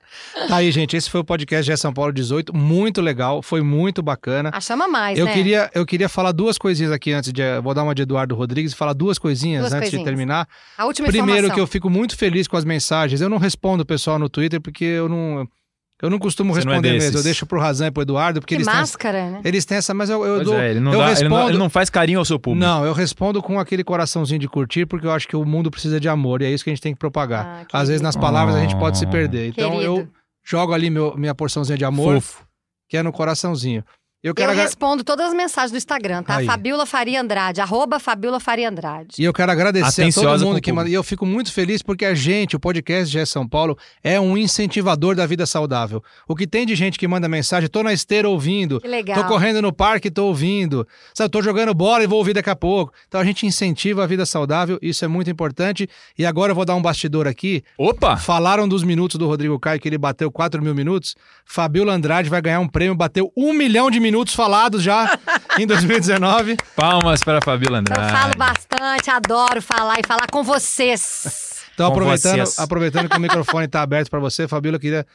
[0.47, 0.95] Tá aí, gente.
[0.95, 2.55] Esse foi o podcast de São Paulo 18.
[2.55, 3.41] Muito legal.
[3.41, 4.49] Foi muito bacana.
[4.53, 5.33] A chama mais, Eu né?
[5.33, 7.41] queria, eu queria falar duas coisinhas aqui antes de.
[7.61, 10.05] Vou dar uma de Eduardo Rodrigues e falar duas coisinhas Duas antes de coisinhas.
[10.05, 10.47] terminar.
[10.77, 11.55] A última Primeiro, informação.
[11.55, 13.19] que eu fico muito feliz com as mensagens.
[13.19, 15.45] Eu não respondo o pessoal no Twitter porque eu não.
[16.01, 16.99] Eu não costumo Você não é responder mesmo.
[16.99, 17.15] desses.
[17.15, 19.41] Eu deixo pro Razan e pro Eduardo, porque Que eles têm, essa, máscara, né?
[19.45, 19.93] eles têm essa.
[19.93, 20.59] Mas eu, eu Pois dou.
[20.59, 21.35] é, ele não, eu dá- ele respondo.
[21.41, 22.65] não- ele não faz carinho ao seu público.
[22.65, 25.97] Não, eu respondo com aquele coraçãozinho de curtir, porque eu acho que o mundo precisa
[25.99, 27.65] de amor e é isso que a gente tem que propagar.
[27.71, 29.09] Ah, Às vezes nas palavras a gente pode se Oh.
[29.09, 29.47] perder.
[29.49, 30.11] Então eu Querido.
[30.43, 32.45] jogo ali meu, minha porçãozinha de amor, Fofo.
[32.89, 33.81] que é no coraçãozinho.
[34.25, 36.37] Eu Eu quero agra- respondo todas as mensagens do Instagram, tá?
[36.37, 36.47] Aí.
[36.47, 39.09] Fabiola Faria Andrade, arroba Fabiola Faria Andrade.
[39.19, 40.89] E eu quero agradecer a Atenciosa todo com mundo que manda.
[40.89, 44.35] E eu fico muito feliz porque a gente, o podcast GE São Paulo, é um
[44.35, 46.03] incentivador da vida saudável.
[46.27, 49.21] O que tem de gente que manda mensagem, tô na esteira ouvindo, Que legal.
[49.21, 52.55] tô correndo no parque, tô ouvindo, sabe, tô jogando bola e vou ouvir daqui a
[52.55, 52.91] pouco.
[53.07, 55.87] Então a gente incentiva a vida saudável, isso é muito importante.
[56.17, 57.63] E agora eu vou dar um bastidor aqui.
[57.77, 58.17] Opa!
[58.17, 61.15] Falaram dos minutos do Rodrigo Caio, que ele bateu 4 mil minutos.
[61.45, 65.17] Fabiola Andrade vai ganhar um prêmio, bateu um milhão de minutos falados já
[65.57, 66.55] em 2019.
[66.75, 68.11] Palmas para a Fabiola Eu Andrade.
[68.11, 71.63] falo bastante, adoro falar e falar com vocês.
[71.73, 72.59] Então, Com aproveitando, vocês.
[72.59, 75.05] aproveitando que o microfone está aberto para você, Fabíola, eu queria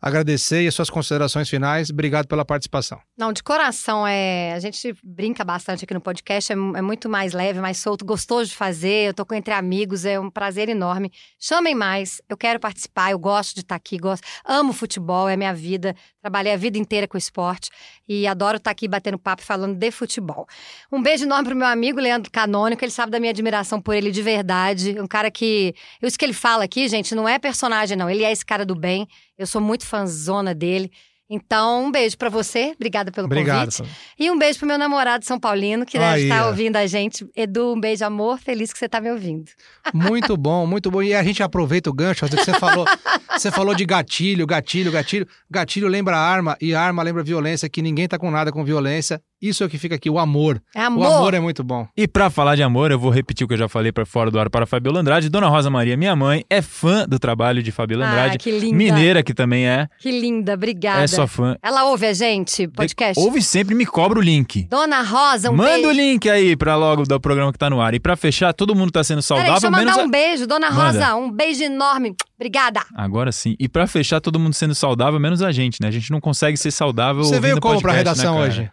[0.00, 1.90] agradecer e as suas considerações finais.
[1.90, 3.00] Obrigado pela participação.
[3.16, 7.32] Não, de coração, é, a gente brinca bastante aqui no podcast, é, é muito mais
[7.32, 11.10] leve, mais solto, gostoso de fazer, eu tô com entre amigos, é um prazer enorme.
[11.38, 15.52] Chamem mais, eu quero participar, eu gosto de estar aqui, gosto, amo futebol, é minha
[15.52, 17.70] vida, trabalhei a vida inteira com esporte
[18.08, 20.46] e adoro estar aqui batendo papo falando de futebol.
[20.92, 24.10] Um beijo enorme pro meu amigo Leandro Canônico, ele sabe da minha admiração por ele
[24.10, 28.08] de verdade, um cara que, isso que ele fala aqui, gente, não é personagem não,
[28.08, 29.08] ele é esse cara do bem,
[29.38, 30.90] eu sou muito fãzona dele.
[31.30, 32.72] Então, um beijo pra você.
[32.74, 33.70] Obrigada pelo Obrigado.
[33.76, 33.94] convite.
[34.18, 36.48] E um beijo pro meu namorado São Paulino, que deve Aí, estar ó.
[36.48, 37.28] ouvindo a gente.
[37.36, 38.38] Edu, um beijo, amor.
[38.38, 39.50] Feliz que você tá me ouvindo.
[39.92, 41.02] Muito bom, muito bom.
[41.02, 42.86] E a gente aproveita o gancho, que você falou,
[43.36, 45.28] você falou de gatilho, gatilho, gatilho.
[45.50, 49.20] Gatilho lembra arma e arma lembra violência, que ninguém tá com nada com violência.
[49.40, 50.60] Isso é o que fica aqui, o amor.
[50.74, 51.06] É O amor.
[51.06, 51.86] amor é muito bom.
[51.96, 54.30] E pra falar de amor, eu vou repetir o que eu já falei para fora
[54.30, 55.28] do ar para a Fabiola Andrade.
[55.28, 58.38] Dona Rosa Maria, minha mãe, é fã do trabalho de Fabiola Ah, Andrade.
[58.38, 58.76] que linda.
[58.76, 59.86] Mineira que também é.
[59.98, 61.02] Que linda, obrigada.
[61.02, 61.56] É sua fã.
[61.62, 63.18] Ela ouve a gente, podcast?
[63.22, 64.64] Ouve sempre e me cobra o link.
[64.68, 65.88] Dona Rosa, um Manda beijo.
[65.88, 67.94] o link aí pra logo do programa que tá no ar.
[67.94, 70.10] E pra fechar, todo mundo tá sendo Peraí, saudável, deixa eu mandar menos a- um
[70.10, 70.46] beijo.
[70.46, 70.84] Dona Manda.
[70.84, 72.16] Rosa, um beijo enorme.
[72.36, 72.80] Obrigada.
[72.94, 73.54] Agora sim.
[73.58, 75.88] E pra fechar, todo mundo sendo saudável, menos a gente, né?
[75.88, 78.70] A gente não consegue ser saudável Você veio como pra podcast, redação né, hoje?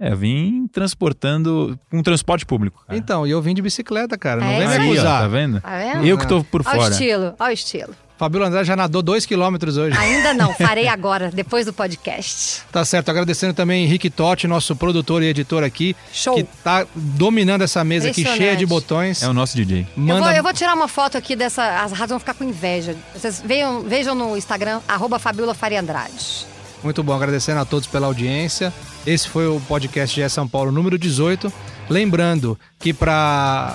[0.00, 2.82] É, eu vim transportando com transporte público.
[2.86, 2.98] cara.
[2.98, 4.40] Então, e eu vim de bicicleta, cara.
[4.40, 4.74] Não É vem me.
[4.74, 5.20] Aí, ó, acusar.
[5.22, 5.60] tá vendo?
[5.60, 6.04] Tá vendo?
[6.06, 6.92] Eu que tô por Olha o fora.
[6.92, 7.94] estilo, olha o estilo.
[8.16, 9.96] Fabíola Andrade já nadou dois quilômetros hoje.
[9.98, 12.62] Ainda não, farei agora, depois do podcast.
[12.70, 16.34] Tá certo, agradecendo também Henrique Totti, nosso produtor e editor aqui, Show.
[16.36, 19.20] que tá dominando essa mesa aqui cheia de botões.
[19.22, 19.86] É o nosso DJ.
[19.96, 21.82] Eu Manda vou, eu vou tirar uma foto aqui dessa.
[21.82, 22.94] As rádios vão ficar com inveja.
[23.12, 26.46] Vocês vejam, vejam no Instagram, arroba Fabiola Faria Andrade.
[26.84, 28.72] Muito bom, agradecendo a todos pela audiência.
[29.06, 31.50] Esse foi o podcast GE São Paulo número 18.
[31.88, 33.74] Lembrando que para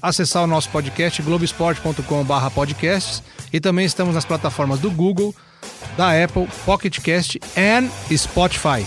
[0.00, 5.34] acessar o nosso podcast, globesport.com.br podcasts e também estamos nas plataformas do Google,
[5.98, 7.38] da Apple, Pocket Cast
[8.10, 8.86] e Spotify.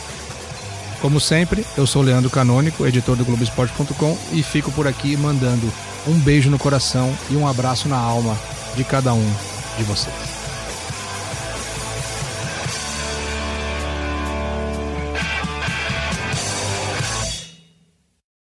[1.00, 5.72] Como sempre, eu sou Leandro Canônico, editor do Globesport.com e fico por aqui mandando
[6.08, 8.36] um beijo no coração e um abraço na alma
[8.76, 9.34] de cada um
[9.78, 10.39] de vocês.